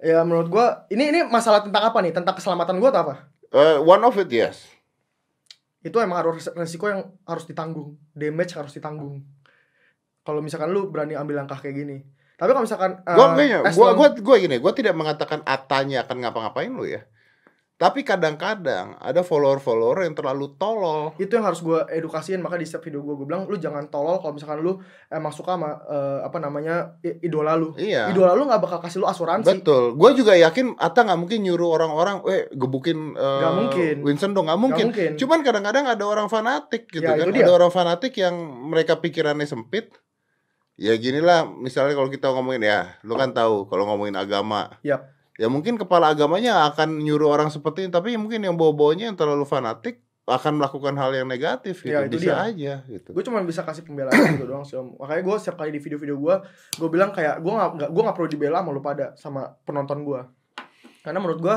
Ya 0.00 0.18
menurut 0.22 0.46
gue 0.48 0.66
ini 0.88 1.10
ini 1.10 1.18
masalah 1.24 1.60
tentang 1.60 1.82
apa 1.84 1.98
nih 1.98 2.10
tentang 2.10 2.32
keselamatan 2.32 2.78
gue 2.78 2.88
atau 2.88 3.02
apa 3.02 3.14
Eh, 3.48 3.76
one 3.76 4.00
of 4.00 4.14
it 4.14 4.28
yes. 4.28 4.68
Itu 5.88 5.96
emang 5.98 6.20
harus 6.20 6.44
resiko 6.52 6.86
yang 6.86 7.08
harus 7.24 7.48
ditanggung. 7.48 7.96
Damage 8.12 8.52
harus 8.54 8.72
ditanggung. 8.76 9.24
Kalau 10.22 10.44
misalkan 10.44 10.68
lu 10.68 10.92
berani 10.92 11.16
ambil 11.16 11.40
langkah 11.40 11.56
kayak 11.56 11.74
gini. 11.74 12.04
Tapi 12.38 12.52
kalau 12.52 12.62
misalkan 12.62 13.00
Gua 13.02 13.26
gua 13.74 13.88
long- 13.90 13.98
gua 13.98 14.08
gua 14.20 14.36
gini, 14.38 14.56
gua 14.60 14.72
tidak 14.76 14.94
mengatakan 14.94 15.40
Atanya 15.42 16.06
akan 16.06 16.16
ngapa-ngapain 16.22 16.70
lu 16.70 16.84
ya. 16.86 17.02
Tapi 17.78 18.02
kadang-kadang 18.02 18.98
ada 18.98 19.22
follower-follower 19.22 20.02
yang 20.02 20.10
terlalu 20.12 20.50
tolol. 20.54 21.14
itu 21.14 21.30
yang 21.30 21.46
harus 21.46 21.62
gue 21.62 21.78
edukasiin 21.88 22.42
maka 22.42 22.58
di 22.58 22.66
setiap 22.66 22.82
video 22.82 23.00
gue 23.00 23.14
gue 23.14 23.22
bilang 23.22 23.46
lu 23.46 23.54
jangan 23.54 23.86
tolol 23.86 24.18
kalau 24.18 24.34
misalkan 24.34 24.58
lu 24.60 24.82
emang 25.06 25.30
suka 25.30 25.54
sama 25.54 25.78
eh, 25.86 26.20
apa 26.20 26.38
namanya 26.38 26.98
idola 27.00 27.54
lu 27.54 27.78
Iya. 27.78 28.10
idola 28.10 28.34
lu 28.34 28.44
nggak 28.44 28.58
bakal 28.58 28.78
kasih 28.78 28.98
lu 28.98 29.06
asuransi 29.06 29.62
Betul. 29.62 29.94
Gue 29.94 30.10
juga 30.12 30.34
yakin 30.34 30.74
Ata 30.74 31.06
nggak 31.06 31.18
mungkin 31.18 31.38
nyuruh 31.40 31.70
orang-orang, 31.72 32.16
eh 32.26 32.50
gebukin 32.50 33.14
eh, 33.14 33.38
Nggak 33.38 33.54
mungkin. 33.54 33.94
Winston 34.02 34.32
dong, 34.34 34.50
nggak 34.50 34.58
mungkin. 34.58 34.86
mungkin 34.90 35.10
Cuman 35.14 35.38
kadang-kadang 35.40 35.86
ada 35.86 36.02
orang 36.02 36.26
fanatik 36.26 36.90
gitu 36.90 37.06
Ya, 37.06 37.14
kan. 37.14 37.30
Ada 37.30 37.52
orang 37.54 37.70
fanatik 37.70 38.10
yang 38.12 38.34
mereka 38.66 38.98
pikirannya 38.98 39.46
sempit. 39.46 39.94
Ya 40.74 40.94
ginilah, 40.94 41.46
misalnya 41.46 41.94
kalau 41.94 42.06
kita 42.06 42.30
ngomongin 42.30 42.62
ya, 42.62 42.98
lu 43.02 43.14
kan 43.14 43.30
tahu 43.30 43.66
kalau 43.66 43.86
ngomongin 43.86 44.14
agama. 44.14 44.78
Yap. 44.82 45.14
Ya 45.38 45.46
mungkin 45.46 45.78
kepala 45.78 46.10
agamanya 46.10 46.66
akan 46.66 46.98
nyuruh 46.98 47.30
orang 47.30 47.46
seperti 47.48 47.86
ini, 47.86 47.90
tapi 47.90 48.18
mungkin 48.18 48.42
yang 48.42 48.58
bawa-bawanya 48.58 49.06
yang 49.06 49.14
terlalu 49.14 49.46
fanatik 49.46 50.02
akan 50.28 50.60
melakukan 50.60 50.92
hal 50.92 51.08
yang 51.14 51.24
negatif 51.24 51.80
gitu. 51.80 51.88
Ya, 51.88 52.04
itu 52.04 52.20
Bisa 52.20 52.44
dia. 52.44 52.44
aja 52.44 52.72
gitu. 52.84 53.16
gue 53.16 53.24
cuma 53.24 53.40
bisa 53.40 53.64
kasih 53.64 53.80
pembelaan 53.80 54.12
gitu 54.36 54.44
doang 54.44 54.60
sih 54.60 54.76
om 54.76 54.92
makanya 55.00 55.24
gue 55.24 55.36
setiap 55.40 55.56
kali 55.56 55.72
di 55.72 55.80
video-video 55.80 56.20
gue 56.20 56.34
gue 56.76 56.88
bilang 56.92 57.16
kayak 57.16 57.40
gue 57.40 57.48
nggak 57.48 57.88
gue 57.88 58.02
nggak 58.04 58.12
perlu 58.12 58.28
dibela 58.28 58.60
sama 58.60 58.70
lu 58.70 58.82
pada 58.84 59.06
sama 59.16 59.56
penonton 59.64 60.04
gue 60.04 60.20
karena 61.00 61.16
menurut 61.16 61.40
gue 61.40 61.56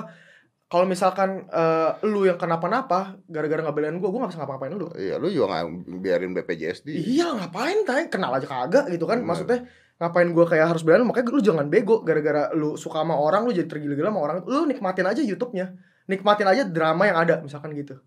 kalau 0.72 0.88
misalkan 0.88 1.52
eh, 1.52 2.00
lu 2.08 2.24
yang 2.24 2.40
kenapa-napa 2.40 3.20
gara-gara 3.28 3.60
nggak 3.60 3.76
belain 3.76 4.00
gue 4.00 4.08
gue 4.08 4.20
nggak 4.24 4.32
bisa 4.32 4.40
ngapa-ngapain 4.40 4.72
lu 4.72 4.88
Iya, 4.96 5.20
lu 5.20 5.28
juga 5.28 5.46
nggak 5.52 5.66
biarin 6.00 6.32
BPJS 6.32 6.88
di. 6.88 6.94
iya 7.12 7.28
ngapain 7.28 7.84
tay 7.84 8.08
kenal 8.08 8.32
aja 8.32 8.48
kagak 8.48 8.88
gitu 8.88 9.04
kan 9.04 9.20
Bener. 9.20 9.28
maksudnya 9.28 9.60
ngapain 10.02 10.26
gue 10.34 10.46
kayak 10.50 10.66
harus 10.74 10.82
belain 10.82 11.06
makanya 11.06 11.30
lu 11.30 11.42
jangan 11.46 11.70
bego 11.70 12.02
gara-gara 12.02 12.50
lu 12.58 12.74
suka 12.74 13.06
sama 13.06 13.14
orang 13.14 13.46
lu 13.46 13.54
jadi 13.54 13.70
tergila-gila 13.70 14.10
sama 14.10 14.22
orang 14.26 14.38
lu 14.50 14.66
nikmatin 14.66 15.06
aja 15.06 15.22
YouTube-nya. 15.22 15.78
Nikmatin 16.10 16.48
aja 16.50 16.64
drama 16.66 17.06
yang 17.06 17.18
ada 17.22 17.36
misalkan 17.46 17.78
gitu. 17.78 18.02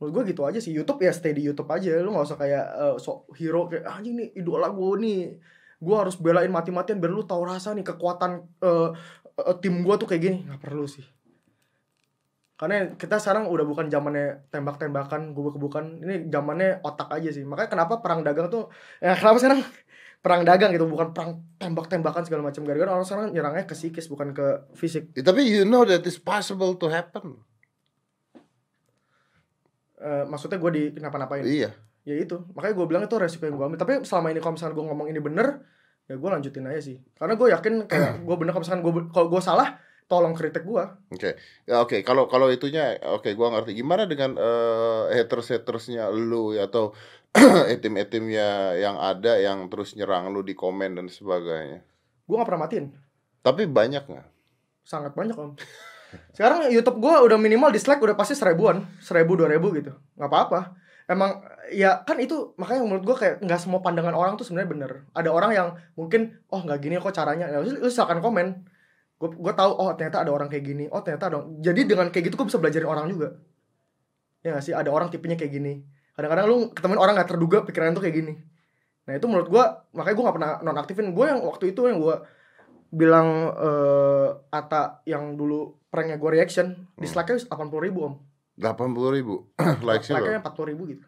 Menurut 0.00 0.12
gue 0.16 0.32
gitu 0.32 0.48
aja 0.48 0.56
sih. 0.56 0.72
YouTube 0.72 1.04
ya 1.04 1.12
stay 1.12 1.36
di 1.36 1.44
YouTube 1.44 1.68
aja. 1.68 2.00
Lu 2.00 2.16
nggak 2.16 2.26
usah 2.32 2.38
kayak 2.40 2.64
eh, 2.64 2.96
sok 2.96 3.28
hero 3.36 3.68
kayak 3.68 3.84
ah 3.84 4.00
ini 4.00 4.10
nih 4.16 4.28
idola 4.40 4.72
gue 4.72 4.92
nih. 5.04 5.20
Gue 5.84 5.96
harus 6.00 6.16
belain 6.16 6.48
mati-matian 6.48 6.96
biar 6.96 7.12
lu 7.12 7.28
tahu 7.28 7.44
rasa 7.44 7.76
nih 7.76 7.84
kekuatan 7.84 8.48
eh, 8.64 8.88
eh, 9.36 9.56
tim 9.60 9.84
gue 9.84 9.94
tuh 10.00 10.08
kayak 10.08 10.22
gini. 10.24 10.38
Nggak 10.48 10.64
perlu 10.64 10.88
sih. 10.88 11.04
Karena 12.56 12.96
kita 12.96 13.20
sekarang 13.20 13.52
udah 13.52 13.68
bukan 13.68 13.92
zamannya 13.92 14.48
tembak-tembakan 14.48 15.36
gubuk-gebukan 15.36 16.00
ini 16.08 16.32
zamannya 16.32 16.80
otak 16.80 17.12
aja 17.12 17.28
sih. 17.28 17.44
Makanya 17.44 17.68
kenapa 17.68 18.00
perang 18.00 18.24
dagang 18.24 18.48
tuh 18.48 18.72
ya 18.96 19.12
kenapa 19.12 19.36
sekarang 19.44 19.60
perang 20.22 20.46
dagang 20.46 20.70
gitu 20.70 20.86
bukan 20.86 21.10
perang 21.10 21.42
tembak-tembakan 21.58 22.22
segala 22.22 22.46
macam. 22.46 22.62
Gara-gara 22.62 22.94
orang 22.94 23.02
sekarang 23.02 23.26
nyerangnya 23.34 23.66
ke 23.66 23.74
psikis 23.74 24.06
bukan 24.06 24.30
ke 24.30 24.70
fisik. 24.72 25.10
Ya, 25.18 25.26
tapi 25.26 25.42
you 25.44 25.66
know 25.66 25.82
that 25.82 26.06
it's 26.06 26.16
possible 26.16 26.78
to 26.78 26.86
happen. 26.86 27.42
Eh, 30.02 30.24
maksudnya 30.26 30.58
gue 30.58 30.70
di 30.70 30.82
kenapa-napain 30.94 31.46
Iya. 31.46 31.70
ya 32.02 32.14
itu. 32.18 32.42
Makanya 32.54 32.74
gue 32.74 32.86
bilang 32.86 33.02
itu 33.06 33.14
resiko 33.18 33.46
yang 33.46 33.54
gue 33.54 33.66
ambil. 33.70 33.78
Tapi 33.78 33.92
selama 34.02 34.34
ini 34.34 34.38
kalau 34.42 34.54
misalnya 34.58 34.74
gue 34.74 34.84
ngomong 34.90 35.06
ini 35.10 35.20
bener 35.22 35.46
ya 36.10 36.18
gue 36.18 36.28
lanjutin 36.30 36.66
aja 36.66 36.82
sih. 36.82 36.98
Karena 37.14 37.34
gue 37.38 37.48
yakin 37.54 37.74
kayak 37.86 38.12
gue 38.26 38.36
bener 38.38 38.50
kalau 38.50 38.62
misalkan 38.66 38.82
gue 38.82 38.92
kalau 39.14 39.26
gue 39.30 39.42
salah 39.42 39.78
tolong 40.06 40.34
kritik 40.36 40.62
gue 40.62 40.84
Oke, 41.12 41.36
ya 41.64 41.80
oke. 41.80 42.00
Kalau 42.04 42.28
kalau 42.28 42.48
itunya, 42.48 43.00
oke, 43.00 43.32
gua 43.32 43.52
ngerti. 43.52 43.72
Gimana 43.76 44.04
dengan 44.04 44.36
eh, 44.36 45.02
haters 45.16 45.52
hatersnya 45.56 46.08
lu 46.12 46.52
ya, 46.52 46.68
atau 46.68 46.92
etim 47.72 47.96
etimnya 47.96 48.76
yang 48.76 49.00
ada 49.00 49.40
yang 49.40 49.72
terus 49.72 49.96
nyerang 49.96 50.28
lu 50.32 50.44
di 50.44 50.52
komen 50.52 51.00
dan 51.00 51.08
sebagainya. 51.08 51.80
gue 52.22 52.36
gak 52.38 52.48
pernah 52.48 52.64
matiin 52.64 52.86
Tapi 53.40 53.66
banyak 53.66 54.04
nggak? 54.06 54.26
sangat 54.82 55.14
banyak 55.14 55.36
om 55.38 55.54
sekarang 56.36 56.68
YouTube 56.68 56.98
gue 56.98 57.14
udah 57.22 57.38
minimal 57.38 57.70
dislike 57.70 58.02
udah 58.02 58.18
pasti 58.18 58.34
seribuan 58.34 58.82
seribu 58.98 59.38
dua 59.38 59.48
ribu 59.48 59.70
gitu 59.72 59.94
nggak 60.18 60.28
apa-apa 60.28 60.74
emang 61.06 61.38
ya 61.70 62.02
kan 62.02 62.18
itu 62.18 62.52
makanya 62.58 62.82
menurut 62.82 63.04
gue 63.06 63.16
kayak 63.16 63.36
nggak 63.40 63.60
semua 63.62 63.78
pandangan 63.80 64.12
orang 64.12 64.34
tuh 64.34 64.44
sebenarnya 64.44 64.70
bener 64.70 64.92
ada 65.14 65.30
orang 65.30 65.50
yang 65.54 65.68
mungkin 65.94 66.34
oh 66.50 66.60
nggak 66.62 66.82
gini 66.82 66.98
kok 66.98 67.14
caranya 67.14 67.46
ya 67.48 67.62
lu 67.62 67.88
silakan 67.88 68.18
komen 68.18 68.66
gue 69.22 69.30
gue 69.38 69.54
tahu 69.54 69.70
oh 69.78 69.94
ternyata 69.94 70.26
ada 70.26 70.34
orang 70.34 70.50
kayak 70.50 70.64
gini. 70.66 70.84
Oh 70.90 70.98
ternyata 70.98 71.30
ada 71.30 71.38
jadi 71.62 71.86
dengan 71.86 72.10
kayak 72.10 72.26
gitu 72.26 72.34
gue 72.42 72.46
bisa 72.50 72.58
belajarin 72.58 72.90
orang 72.90 73.06
juga. 73.06 73.38
Ya 74.42 74.58
gak 74.58 74.66
sih? 74.66 74.74
Ada 74.74 74.90
orang 74.90 75.14
tipenya 75.14 75.38
kayak 75.38 75.54
gini. 75.54 75.86
Kadang-kadang 76.18 76.46
lu 76.50 76.58
ketemuin 76.74 76.98
orang 76.98 77.14
nggak 77.14 77.30
terduga 77.30 77.62
pikiran 77.62 77.94
tuh 77.94 78.02
kayak 78.02 78.16
gini. 78.18 78.34
Nah 79.06 79.12
itu 79.14 79.26
menurut 79.30 79.46
gue 79.46 79.64
makanya 79.94 80.14
gue 80.18 80.24
nggak 80.26 80.36
pernah 80.42 80.52
nonaktifin. 80.66 81.06
Gue 81.14 81.30
yang 81.30 81.40
waktu 81.46 81.70
itu 81.70 81.86
yang 81.86 82.02
gue 82.02 82.16
bilang 82.90 83.28
eh 83.54 84.28
Ata 84.50 85.06
yang 85.06 85.38
dulu 85.38 85.78
pranknya 85.86 86.18
gue 86.18 86.30
reaction 86.34 86.90
dislike-nya 86.98 87.46
80 87.46 87.86
ribu 87.86 87.98
om. 88.10 88.14
Delapan 88.58 88.90
puluh 88.90 89.10
ribu. 89.14 89.34
Likes 89.86 90.10
like-nya 90.14 90.42
40 90.42 90.70
ribu 90.74 90.82
gitu. 90.90 91.06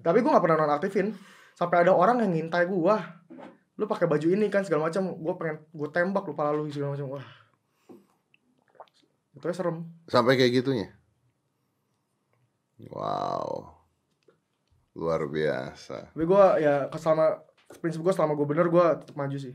Tapi 0.00 0.18
gue 0.24 0.30
gak 0.32 0.44
pernah 0.44 0.64
nonaktifin. 0.64 1.12
Sampai 1.52 1.84
ada 1.84 1.92
orang 1.92 2.24
yang 2.24 2.32
ngintai 2.32 2.64
gue 2.64 2.96
lu 3.76 3.84
pakai 3.84 4.08
baju 4.08 4.26
ini 4.32 4.48
kan 4.48 4.64
segala 4.64 4.88
macam 4.88 5.12
gue 5.12 5.34
pengen 5.36 5.56
gue 5.68 5.88
tembak 5.92 6.24
lu 6.24 6.32
pala 6.32 6.56
lu 6.56 6.64
segala 6.72 6.96
macam 6.96 7.12
wah 7.12 7.26
itu 9.36 9.44
serem 9.52 9.84
Sampai 10.08 10.40
kayak 10.40 10.64
gitunya. 10.64 10.88
Wow. 12.88 13.76
Luar 14.96 15.28
biasa. 15.28 16.16
tapi 16.16 16.24
gue 16.24 16.44
ya 16.64 16.88
selama 16.96 17.44
prinsip 17.84 18.00
gue 18.00 18.16
selama 18.16 18.32
gue 18.32 18.46
bener 18.48 18.72
gue 18.72 18.86
tetap 19.04 19.12
maju 19.12 19.36
sih 19.36 19.52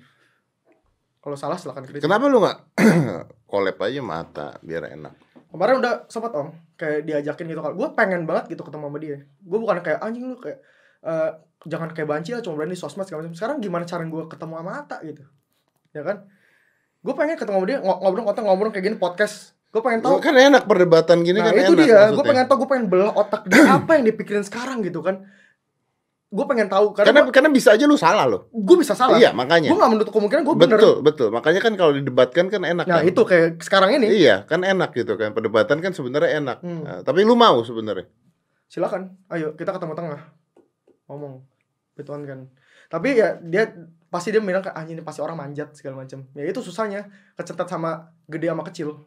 kalau 1.22 1.34
salah 1.34 1.58
silakan 1.58 1.86
kritik 1.86 2.06
Kenapa 2.06 2.30
lu 2.30 2.38
nggak 2.46 2.58
collab 3.50 3.78
aja 3.82 4.02
mata 4.06 4.48
biar 4.62 4.94
enak? 4.94 5.18
kemarin 5.52 5.84
udah 5.84 5.94
sempat 6.08 6.32
om 6.38 6.54
kayak 6.80 7.04
diajakin 7.04 7.46
gitu 7.52 7.60
kalau 7.60 7.76
gue 7.76 7.90
pengen 7.98 8.24
banget 8.24 8.56
gitu 8.56 8.64
ketemu 8.64 8.86
sama 8.88 8.98
dia 9.02 9.18
gue 9.26 9.60
bukan 9.60 9.78
kayak 9.84 10.00
anjing 10.00 10.30
lu 10.30 10.38
kayak 10.40 10.62
eh, 11.02 11.32
jangan 11.64 11.90
kayak 11.90 12.08
banci 12.08 12.32
lah 12.32 12.42
cuma 12.42 12.56
berani 12.56 12.74
sosmed 12.74 13.04
segala 13.04 13.24
macam 13.24 13.34
sekarang 13.34 13.58
gimana 13.58 13.84
cara 13.84 14.02
gue 14.04 14.24
ketemu 14.28 14.54
sama 14.56 14.72
Ata 14.78 14.98
gitu 15.02 15.24
ya 15.92 16.02
kan 16.02 16.26
gue 16.98 17.14
pengen 17.14 17.36
ketemu 17.36 17.56
sama 17.56 17.66
dia 17.66 17.78
ngo- 17.80 18.00
ngobrol 18.00 18.24
ngobrol 18.24 18.44
ngobrol 18.46 18.70
kayak 18.70 18.86
gini 18.86 18.96
podcast 18.96 19.54
gue 19.68 19.80
pengen 19.80 20.02
tahu 20.02 20.20
Kan 20.20 20.34
enak 20.34 20.66
perdebatan 20.66 21.22
gini 21.22 21.38
nah 21.38 21.48
kan 21.48 21.58
itu 21.60 21.74
enak 21.74 21.82
dia 21.82 22.00
gue 22.10 22.24
pengen 22.24 22.46
tahu 22.46 22.58
gue 22.60 22.70
pengen 22.70 22.86
belah 22.88 23.12
otak 23.12 23.46
dia 23.46 23.62
apa 23.78 23.92
yang 23.94 24.06
dipikirin 24.06 24.42
sekarang 24.42 24.82
gitu 24.82 25.00
kan 25.00 25.26
gue 26.28 26.46
pengen 26.46 26.66
tahu 26.66 26.96
Karena 26.96 27.12
karena, 27.14 27.30
karena 27.30 27.50
bisa 27.52 27.76
aja 27.76 27.84
lu 27.84 28.00
salah 28.00 28.24
loh. 28.24 28.48
gue 28.48 28.78
bisa 28.80 28.96
salah 28.96 29.20
Iya, 29.20 29.36
makanya. 29.36 29.68
gue 29.68 29.76
gak 29.76 29.92
menutup 29.92 30.14
kemungkinan 30.16 30.42
gue 30.42 30.56
bener 30.56 30.80
Betul, 30.80 30.96
betul. 31.02 31.28
Makanya 31.28 31.60
kan 31.60 31.74
kalau 31.76 31.92
didebatkan 31.92 32.48
kan 32.48 32.64
enak 32.64 32.88
nah 32.88 32.98
kan. 32.98 33.06
itu 33.06 33.20
kayak 33.22 33.60
sekarang 33.60 33.92
ini 33.94 34.08
Iya, 34.08 34.48
kan 34.48 34.64
enak 34.64 34.96
gitu 34.96 35.20
kan. 35.20 35.36
Perdebatan 35.36 35.78
kan 35.78 35.92
sebenarnya 35.92 36.40
enak. 36.40 36.58
Hmm. 36.58 36.82
Nah, 36.82 37.00
tapi 37.02 37.22
lu 37.22 37.36
mau 37.36 37.60
sebenarnya. 37.62 38.08
silakan 38.66 39.20
ayo 39.28 39.52
kita 39.54 39.76
ketemu 39.76 39.92
tengah 39.92 40.20
ngomong. 41.12 41.44
Betulan 42.00 42.24
kan. 42.24 42.40
Tapi 42.88 43.20
ya 43.20 43.36
dia 43.44 43.68
pasti 44.12 44.32
dia 44.32 44.40
bilang 44.40 44.64
kayak 44.64 44.76
ah 44.76 44.84
ini 44.88 45.04
pasti 45.04 45.24
orang 45.24 45.40
manjat 45.40 45.72
segala 45.72 46.04
macam 46.04 46.28
ya 46.36 46.44
itu 46.44 46.60
susahnya 46.60 47.08
kecetat 47.36 47.68
sama 47.68 48.16
gede 48.32 48.48
sama 48.48 48.64
kecil. 48.68 49.04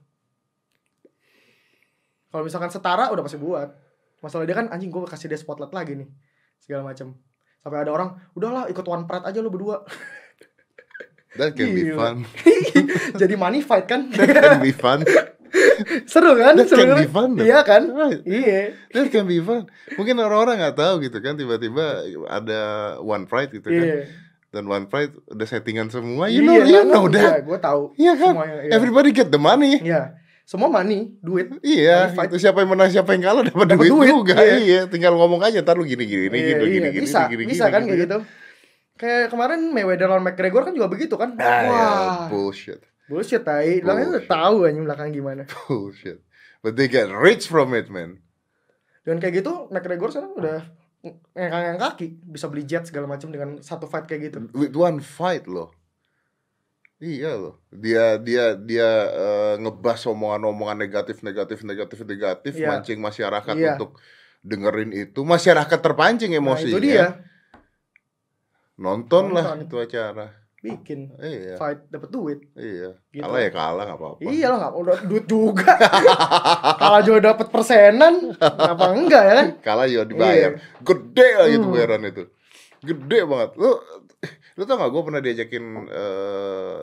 Kalau 2.29 2.43
misalkan 2.45 2.69
setara 2.69 3.09
udah 3.09 3.25
pasti 3.25 3.41
buat. 3.41 3.69
Masalah 4.21 4.49
dia 4.49 4.57
kan 4.57 4.73
anjing 4.73 4.89
gue 4.89 5.05
kasih 5.05 5.29
dia 5.29 5.37
spotlight 5.37 5.73
lagi 5.73 6.01
nih 6.01 6.09
segala 6.61 6.81
macam 6.89 7.13
sampai 7.61 7.81
ada 7.81 7.93
orang 7.93 8.17
udahlah 8.37 8.69
ikut 8.69 8.85
one 8.85 9.05
pride 9.09 9.25
aja 9.25 9.39
lu 9.41 9.49
berdua. 9.53 9.85
That 11.35 11.59
can 11.59 11.75
be 11.75 11.91
fun. 11.91 12.23
jadi 13.21 13.35
money 13.35 13.59
fight 13.59 13.91
kan? 13.91 14.07
That 14.15 14.31
can 14.31 14.63
be 14.63 14.71
fun. 14.71 15.03
seru 16.05 16.33
kan 16.35 16.55
That 16.55 16.67
seru 16.67 16.81
can 16.81 16.89
kan? 16.89 16.99
be 16.99 17.09
fun. 17.09 17.29
though. 17.33 17.45
iya 17.45 17.61
kan 17.61 17.83
Right. 17.87 18.21
iya 18.23 18.61
That 18.91 19.07
can 19.09 19.25
be 19.25 19.39
fun. 19.39 19.67
Mungkin 19.93 20.15
orang-orang 20.17 20.57
nggak 20.59 20.77
tahu 20.77 20.95
gitu 21.01 21.19
kan 21.19 21.35
tiba-tiba 21.35 21.87
ada 22.27 22.61
one 22.99 23.25
pride 23.25 23.51
gitu 23.51 23.67
kan. 23.67 23.85
iya 23.85 24.07
Dan 24.49 24.65
one 24.65 24.87
pride 24.87 25.11
udah 25.27 25.43
settingan 25.45 25.89
semua. 25.89 26.27
You 26.27 26.41
Iya, 26.41 26.47
know, 26.47 26.57
you 26.61 26.77
kan? 26.77 26.87
know 26.89 27.05
that. 27.09 27.27
Iya, 27.29 27.43
gue 27.43 27.59
tahu 27.59 27.83
Iya 27.97 28.13
kan? 28.15 28.33
Semuanya, 28.33 28.57
iya. 28.61 28.71
Everybody 28.73 29.09
get 29.11 29.29
the 29.29 29.41
money. 29.41 29.83
Iya. 29.83 30.03
Semua 30.43 30.69
money, 30.69 31.17
duit. 31.19 31.51
Iya, 31.59 32.13
itu 32.13 32.37
siapa 32.39 32.61
yang 32.61 32.71
menang 32.71 32.87
siapa 32.87 33.11
yang 33.11 33.25
kalah 33.25 33.43
dapat 33.43 33.67
duit, 33.75 33.89
duit, 33.89 34.13
juga. 34.13 34.37
iya. 34.39 34.57
Iya. 34.61 34.81
tinggal 34.87 35.11
ngomong 35.13 35.41
aja 35.41 35.59
ntar 35.59 35.75
lu 35.75 35.83
gini 35.83 36.05
gini 36.05 36.29
gini 36.29 36.37
Iya, 36.37 36.61
gini 36.61 36.77
iya, 36.79 36.91
gini 36.93 37.03
bisa, 37.03 37.21
gini 37.27 37.45
bisa 37.45 37.67
gini, 37.67 37.73
kan 37.73 37.81
gini, 37.81 37.89
kayak 37.89 37.99
gini. 37.99 38.05
gitu. 38.07 38.19
Kayak 38.95 39.25
kemarin 39.27 39.61
Mayweather 39.67 40.07
lawan 40.07 40.23
McGregor 40.23 40.63
kan 40.63 40.71
juga 40.71 40.87
begitu 40.87 41.17
kan? 41.17 41.35
Ah, 41.35 41.43
ya, 41.43 41.67
Wah, 41.67 42.19
bullshit. 42.31 42.79
Bullshit 43.07 43.43
tai. 43.43 43.81
Belakangnya 43.81 44.09
udah 44.17 44.27
tahu 44.27 44.57
anjing 44.65 44.85
belakang 44.85 45.09
gimana. 45.11 45.43
Bullshit. 45.69 46.25
But 46.61 46.75
they 46.75 46.89
get 46.89 47.09
rich 47.09 47.47
from 47.47 47.73
it, 47.73 47.89
man. 47.89 48.25
Dan 49.05 49.21
kayak 49.21 49.45
gitu 49.45 49.69
McGregor 49.69 50.09
sekarang 50.09 50.33
udah 50.33 50.61
ngangkang 51.37 51.77
kaki, 51.77 52.07
bisa 52.25 52.49
beli 52.49 52.65
jet 52.65 52.89
segala 52.89 53.05
macam 53.05 53.29
dengan 53.29 53.61
satu 53.61 53.85
fight 53.85 54.09
kayak 54.09 54.33
gitu. 54.33 54.39
With 54.57 54.73
one 54.73 55.05
fight 55.05 55.45
loh. 55.45 55.77
Iya 56.97 57.37
loh. 57.37 57.61
Dia 57.69 58.17
dia 58.17 58.57
dia 58.57 58.89
eh, 59.13 59.55
ngebas 59.61 60.09
omongan-omongan 60.09 60.81
negatif 60.81 61.21
negatif 61.21 61.61
negatif 61.61 62.01
negatif 62.01 62.53
Iya. 62.57 62.69
mancing 62.73 62.97
masyarakat 62.97 63.53
Iya. 63.53 63.77
untuk 63.77 64.01
dengerin 64.41 64.97
itu. 64.97 65.21
Masyarakat 65.21 65.79
terpancing 65.85 66.33
Nah, 66.33 66.41
emosinya. 66.41 66.73
itu 66.73 66.81
dia 66.81 67.21
Nonton, 68.75 69.31
lah 69.31 69.55
Nonton. 69.55 69.69
itu 69.69 69.77
acara. 69.79 70.33
Bikin 70.65 71.13
Iya. 71.15 71.61
fight 71.61 71.85
dapat 71.87 72.09
duit. 72.09 72.41
Iya. 72.57 72.97
Gitu. 73.13 73.21
Kalah 73.21 73.39
ya 73.39 73.51
kalah 73.51 73.85
nggak 73.85 73.99
apa-apa. 74.01 74.21
Iya 74.25 74.47
lah 74.49 74.59
nggak 74.59 74.75
udah 74.75 74.97
duit 75.05 75.25
juga. 75.29 75.73
Kalau 76.81 77.01
juga 77.01 77.19
dapat 77.29 77.47
persenan, 77.49 78.33
apa 78.41 78.85
enggak 78.91 79.23
ya 79.23 79.35
kan? 79.35 79.49
kalah 79.61 79.85
juga 79.85 80.05
dibayar 80.09 80.51
gede 80.81 81.29
lah 81.35 81.47
gitu 81.47 81.65
Hmm. 81.65 81.75
bayaran 81.75 82.03
itu 82.05 82.25
gede 82.81 83.21
banget 83.25 83.51
lu 83.57 83.71
lu 84.55 84.63
tau 84.63 84.77
gak 84.77 84.91
gue 84.91 85.03
pernah 85.03 85.21
diajakin 85.21 85.65
eh, 85.87 86.83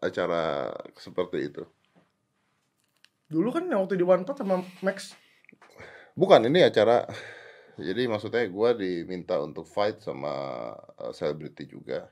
acara 0.00 0.70
seperti 0.94 1.38
itu 1.44 1.62
Dulu 3.26 3.48
kan 3.48 3.64
yang 3.64 3.82
waktu 3.82 3.96
di 3.96 4.04
One 4.04 4.22
Pot 4.22 4.38
sama 4.38 4.62
Max 4.80 5.18
bukan 6.12 6.46
ini 6.46 6.62
acara 6.62 7.08
jadi 7.74 8.04
maksudnya 8.04 8.44
gue 8.44 8.70
diminta 8.76 9.40
untuk 9.40 9.64
fight 9.64 9.98
sama 9.98 10.30
eh, 10.96 11.10
selebriti 11.10 11.66
juga 11.66 12.06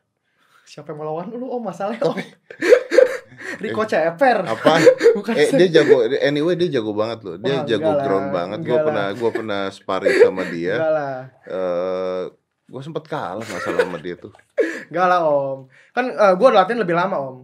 siapa 0.70 0.94
yang 0.94 1.02
mau 1.02 1.06
lawan 1.10 1.34
lu? 1.34 1.50
Oh 1.50 1.58
masalahnya 1.58 2.06
om. 2.06 2.14
Rico 3.62 3.82
Ceper. 3.82 4.46
apa 4.46 4.78
Bukan 5.18 5.34
eh 5.34 5.50
dia 5.50 5.82
jago 5.82 6.06
anyway 6.06 6.54
dia 6.54 6.78
jago 6.78 6.94
banget 6.94 7.26
loh 7.26 7.36
dia 7.36 7.60
Wah, 7.60 7.66
jago 7.66 7.82
enggak 7.82 7.96
lah, 7.96 8.04
ground 8.06 8.28
banget 8.30 8.58
gue 8.62 8.78
pernah 8.78 9.06
gue 9.10 9.30
pernah 9.32 9.60
sparring 9.68 10.16
sama 10.22 10.42
dia 10.46 10.74
Enggak 10.78 10.92
lah. 10.94 11.16
eh 11.44 12.22
gue 12.70 12.80
sempet 12.80 13.04
kalah 13.04 13.42
masalah 13.42 13.82
sama 13.82 13.98
dia 13.98 14.14
tuh 14.14 14.30
Enggak 14.90 15.06
lah 15.06 15.20
om. 15.22 15.58
Kan 15.90 16.10
eh, 16.10 16.34
gua 16.34 16.48
latihan 16.50 16.82
lebih 16.82 16.98
lama 16.98 17.14
om. 17.14 17.36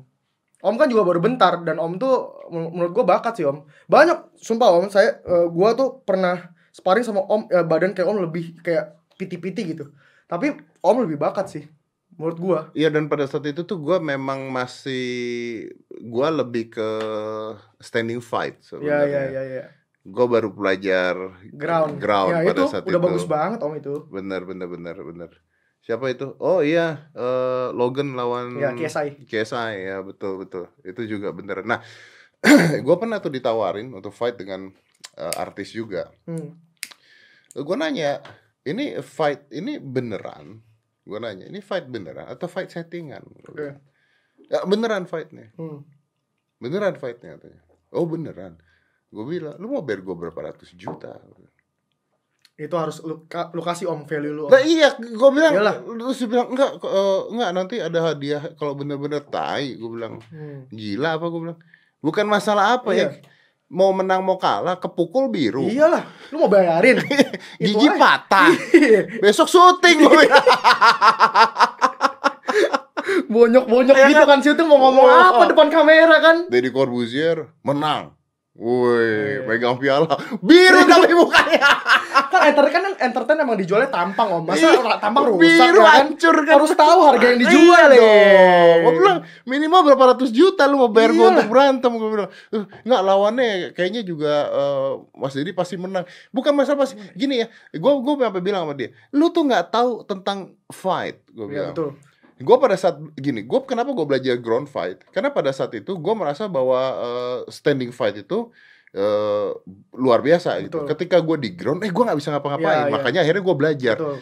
Om 0.59 0.75
kan 0.75 0.91
juga 0.91 1.07
baru 1.07 1.23
bentar 1.23 1.63
dan 1.63 1.79
om 1.79 1.95
tuh 1.95 2.43
men- 2.51 2.75
menurut 2.75 2.91
gua 2.91 3.07
bakat 3.07 3.39
sih 3.39 3.47
om. 3.47 3.63
Banyak 3.87 4.35
sumpah 4.35 4.75
om 4.75 4.91
saya 4.91 5.23
eh, 5.23 5.47
gua 5.47 5.71
tuh 5.73 6.03
pernah 6.03 6.43
sparring 6.75 7.07
sama 7.07 7.23
om 7.23 7.47
eh, 7.47 7.63
badan 7.63 7.95
kayak 7.95 8.09
om 8.11 8.19
lebih 8.19 8.59
kayak 8.61 8.99
piti-piti 9.15 9.63
gitu. 9.75 9.95
Tapi 10.27 10.59
om 10.83 10.97
lebih 10.99 11.17
bakat 11.17 11.47
sih 11.47 11.65
menurut 12.17 12.39
gua. 12.39 12.61
Iya 12.73 12.89
dan 12.89 13.07
pada 13.07 13.25
saat 13.25 13.45
itu 13.45 13.63
tuh 13.63 13.77
gue 13.77 13.97
memang 13.99 14.49
masih 14.49 15.07
gue 15.91 16.29
lebih 16.33 16.71
ke 16.71 16.89
standing 17.79 18.19
fight 18.19 18.59
Iya 18.59 18.67
sebenarnya. 18.67 19.07
iya 19.07 19.23
iya 19.27 19.43
iya. 19.45 19.65
Gue 20.03 20.27
baru 20.27 20.49
belajar 20.49 21.15
Ground. 21.51 21.99
ground 21.99 22.31
ya 22.33 22.47
pada 22.47 22.53
itu 22.57 22.65
saat 22.67 22.85
udah 22.85 22.95
itu. 22.95 23.07
bagus 23.07 23.25
banget 23.25 23.59
om 23.61 23.73
itu. 23.73 23.95
Bener 24.07 24.43
bener 24.43 24.67
bener 24.67 24.97
bener. 24.97 25.31
Siapa 25.81 26.09
itu? 26.09 26.35
Oh 26.39 26.61
iya 26.61 27.11
eh, 27.13 27.69
Logan 27.71 28.15
lawan 28.15 28.57
Ya 28.57 28.73
KSI. 28.73 29.23
KSI 29.25 29.75
ya 29.85 30.03
betul 30.03 30.41
betul. 30.41 30.71
Itu 30.83 31.05
juga 31.05 31.31
bener. 31.31 31.63
Nah 31.63 31.79
gue 32.87 32.97
pernah 32.97 33.19
tuh 33.19 33.31
ditawarin 33.31 33.91
untuk 33.91 34.11
fight 34.11 34.35
dengan 34.35 34.71
eh, 35.15 35.35
artis 35.37 35.71
juga. 35.71 36.11
Hmm. 36.25 36.55
Gue 37.53 37.73
nanya, 37.73 38.21
ini 38.63 39.01
fight 39.01 39.49
ini 39.49 39.81
beneran? 39.81 40.61
Gue 41.07 41.19
nanya, 41.19 41.47
ini 41.47 41.63
fight 41.63 41.87
beneran 41.87 42.27
atau 42.27 42.51
fight 42.51 42.67
settingan? 42.67 43.23
Bilang, 43.47 43.79
Ya, 44.47 44.63
beneran 44.63 45.07
fightnya, 45.07 45.51
Hmm. 45.55 45.83
beneran 46.59 46.95
fightnya 46.95 47.35
katanya. 47.35 47.63
Oh 47.91 48.05
beneran. 48.05 48.59
Gue 49.09 49.25
bilang, 49.25 49.55
lu 49.57 49.71
mau 49.71 49.83
bayar 49.83 50.03
gue 50.03 50.15
berapa 50.15 50.41
ratus 50.45 50.75
juta? 50.75 51.19
Itu 52.55 52.75
harus 52.75 53.03
lu, 53.03 53.27
lu 53.27 53.63
kasih 53.63 53.87
om 53.87 54.03
value 54.05 54.33
lu. 54.33 54.43
Om. 54.47 54.51
Nah 54.51 54.63
iya, 54.63 54.95
gue 54.97 55.31
bilang, 55.31 55.53
Iyalah. 55.53 55.77
terus 55.83 56.19
dia 56.19 56.29
bilang 56.29 56.49
enggak, 56.51 56.73
eh, 56.79 57.21
enggak 57.29 57.51
nanti 57.53 57.77
ada 57.79 57.99
hadiah 58.03 58.43
kalau 58.55 58.73
bener-bener 58.73 59.23
tai. 59.23 59.75
Gue 59.77 59.91
bilang, 59.93 60.19
Hmm. 60.27 60.67
gila 60.71 61.19
apa? 61.19 61.27
Gue 61.27 61.41
bilang, 61.43 61.59
bukan 61.99 62.27
masalah 62.27 62.79
apa 62.79 62.91
Iya. 62.93 63.03
ya. 63.03 63.09
Mau 63.67 63.91
menang 63.91 64.23
mau 64.23 64.39
kalah, 64.39 64.79
kepukul 64.79 65.27
biru, 65.27 65.67
Iyalah, 65.67 66.07
lu 66.31 66.39
mau 66.39 66.47
bayarin. 66.47 67.03
Gigi 67.59 67.89
aja. 67.91 67.99
patah. 67.99 68.49
Iya. 68.71 69.19
Besok 69.19 69.51
syuting 69.51 70.07
gue 70.07 70.13
bilang. 70.23 70.47
Bonyok-bonyok 73.27 73.97
Iya 73.99 74.07
gitu 74.15 74.23
kan 74.23 74.39
situ 74.39 74.63
mau 74.63 74.79
ngomong 74.79 75.07
apa 75.11 75.43
depan 75.51 75.67
kamera 75.67 76.17
kan? 76.23 76.37
Deddy 76.47 76.71
Corbuzier 76.71 77.51
menang. 77.67 78.15
Woi, 78.57 79.05
Iya. 79.37 79.41
pegang 79.45 79.77
piala 79.77 80.17
biru 80.41 80.81
tapi 80.89 81.13
mukanya. 81.13 81.61
Kan 82.33 82.41
entertain 82.49 82.73
kan 82.75 82.95
entertain 82.99 83.37
emang 83.37 83.55
dijualnya 83.55 83.93
tampang 83.93 84.29
om. 84.33 84.43
Masa 84.43 84.73
Iya. 84.73 84.97
tampang 84.97 85.29
rusak 85.29 85.45
biru 85.45 85.79
ya 85.79 85.85
kan? 85.85 85.97
hancur 86.09 86.37
kan. 86.41 86.55
Harus 86.57 86.73
tahu 86.73 86.99
harga 87.05 87.27
yang 87.29 87.41
dijual 87.45 87.87
iya 87.93 88.01
dong. 88.01 88.81
Gue 88.83 88.93
bilang 88.97 89.19
minimal 89.45 89.81
berapa 89.85 90.05
ratus 90.13 90.33
juta 90.33 90.65
lu 90.65 90.81
mau 90.81 90.89
bayar 90.89 91.13
gue 91.13 91.27
untuk 91.29 91.49
berantem. 91.49 91.91
Gue 91.93 92.09
bilang, 92.09 92.31
"Eh, 92.51 92.65
nggak 92.83 93.01
lawannya 93.05 93.47
kayaknya 93.73 94.03
juga 94.03 94.33
eh, 94.49 94.91
Mas 95.15 95.37
Deddy 95.37 95.53
pasti 95.53 95.77
menang. 95.77 96.09
Bukan 96.33 96.57
masalah 96.57 96.83
pasti 96.83 96.97
gini 97.13 97.45
ya. 97.45 97.47
Gue 97.73 97.93
gue 98.01 98.13
sampai 98.19 98.41
bilang 98.41 98.65
sama 98.65 98.73
dia, 98.73 98.89
lu 99.13 99.29
tuh 99.29 99.45
nggak 99.45 99.69
tahu 99.69 100.03
tentang 100.03 100.39
fight. 100.73 101.21
Gue 101.29 101.47
bilang. 101.47 101.71
Iya 101.71 101.77
betul. 101.77 101.91
Gue 102.37 102.57
pada 102.61 102.77
saat 102.77 103.01
gini, 103.17 103.41
gue 103.41 103.61
kenapa 103.65 103.97
gue 103.97 104.05
belajar 104.05 104.37
ground 104.37 104.69
fight? 104.69 105.01
Karena 105.09 105.33
pada 105.33 105.49
saat 105.51 105.73
itu 105.73 105.97
gue 105.97 106.15
merasa 106.15 106.45
bahwa 106.47 106.81
eh, 106.93 107.39
standing 107.49 107.89
fight 107.91 108.21
itu 108.21 108.53
eh, 108.93 109.49
luar 109.97 110.21
biasa 110.21 110.61
gitu. 110.61 110.85
Betul. 110.85 110.89
Ketika 110.93 111.17
gue 111.21 111.37
di 111.41 111.51
ground, 111.57 111.81
eh 111.81 111.89
gue 111.89 112.03
nggak 112.05 112.19
bisa 112.21 112.37
ngapa-ngapain. 112.37 112.77
Iya, 112.77 112.89
iya. 112.89 112.93
Makanya 112.93 113.21
akhirnya 113.25 113.43
gue 113.43 113.57
belajar. 113.57 113.97
Betul. 113.97 114.17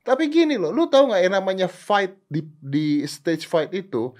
Tapi 0.00 0.22
gini 0.26 0.58
loh, 0.58 0.72
lu 0.72 0.90
tahu 0.90 1.14
nggak 1.14 1.22
yang 1.22 1.34
namanya 1.36 1.66
fight 1.70 2.18
di 2.26 2.42
di 2.58 3.06
stage 3.06 3.46
fight 3.46 3.70
itu, 3.70 4.10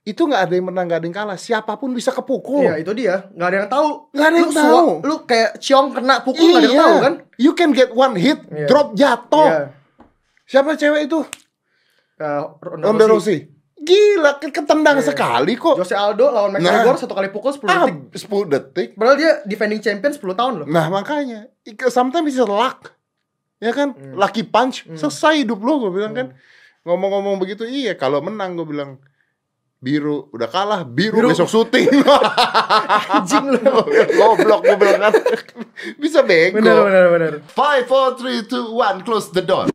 itu 0.00 0.22
nggak 0.24 0.40
ada 0.48 0.54
yang 0.56 0.72
menang, 0.72 0.88
nggak 0.88 1.00
ada 1.00 1.06
yang 1.10 1.16
kalah. 1.16 1.36
Siapa 1.36 1.76
pun 1.76 1.92
bisa 1.92 2.08
kepukul. 2.08 2.64
Iya 2.64 2.80
itu 2.80 2.92
dia. 2.96 3.28
Nggak 3.36 3.48
ada 3.52 3.56
yang 3.58 3.68
tahu. 3.68 3.88
Nggak 4.16 4.26
ada 4.26 4.32
Lu 4.32 4.40
yang 4.40 4.52
sua- 4.52 4.64
tahu. 4.64 4.88
Lu 5.04 5.14
kayak 5.28 5.50
ciong 5.60 5.88
kena 5.92 6.14
pukul 6.24 6.46
nggak 6.48 6.56
ada 6.56 6.68
yang 6.68 6.80
tahu 6.80 6.96
kan? 7.04 7.14
You 7.36 7.52
can 7.52 7.70
get 7.72 7.92
one 7.92 8.16
hit, 8.16 8.40
Iya. 8.48 8.64
drop 8.64 8.96
jatuh. 8.96 9.48
Iya. 9.50 9.62
Siapa 10.44 10.72
cewek 10.72 11.08
itu? 11.08 11.20
Ronda 12.16 12.84
Ronda 12.84 13.04
Rousey. 13.04 13.38
Rousey. 13.40 13.40
Gila, 13.76 14.38
ke- 14.38 14.48
ketendang 14.50 14.96
Iya. 14.96 15.06
sekali 15.06 15.54
kok. 15.54 15.76
Jose 15.76 15.92
Aldo 15.92 16.30
lawan 16.30 16.54
McGregor 16.54 16.96
satu 16.96 17.12
kali 17.12 17.28
pukul 17.28 17.52
10 17.52 17.66
Ah, 17.66 17.84
detik. 17.84 18.16
10 18.16 18.44
detik. 18.46 18.88
Padahal 18.94 19.16
dia 19.16 19.32
defending 19.44 19.78
champion 19.78 20.08
10 20.10 20.32
tahun 20.32 20.52
loh. 20.58 20.66
Nah 20.66 20.88
makanya 20.88 21.50
sometimes 21.88 22.24
bisa 22.26 22.42
luck 22.42 22.94
Ya 23.56 23.70
kan 23.70 23.92
Hmm. 23.92 24.14
Lucky 24.14 24.42
punch 24.42 24.84
Hmm. 24.84 24.94
Selesai 24.94 25.40
hidup 25.40 25.58
lo 25.58 25.80
gue 25.80 25.92
bilang 25.92 26.12
kan 26.12 26.26
Hmm. 26.28 26.38
Ngomong-ngomong 26.84 27.36
begitu 27.36 27.62
Iya 27.62 27.94
kalau 27.94 28.20
menang 28.20 28.54
gue 28.54 28.64
bilang 28.64 29.00
Biru 29.78 30.28
Udah 30.30 30.46
kalah 30.46 30.80
Biru, 30.82 31.20
Biru. 31.20 31.28
besok 31.28 31.48
syuting 31.48 31.88
Anjing 33.14 33.46
lu. 33.50 33.60
Goblok 34.12 34.64
gue 34.64 34.76
bilang 34.76 35.00
kan 35.02 35.12
Bisa 36.02 36.20
bego 36.20 36.56
Benar 36.56 36.76
benar 36.82 37.04
benar. 37.10 37.32
5, 37.46 37.84
4, 37.84 38.16
3, 38.16 38.44
2, 38.44 38.68
1 38.70 39.04
Close 39.04 39.28
the 39.30 39.40
door 39.40 39.68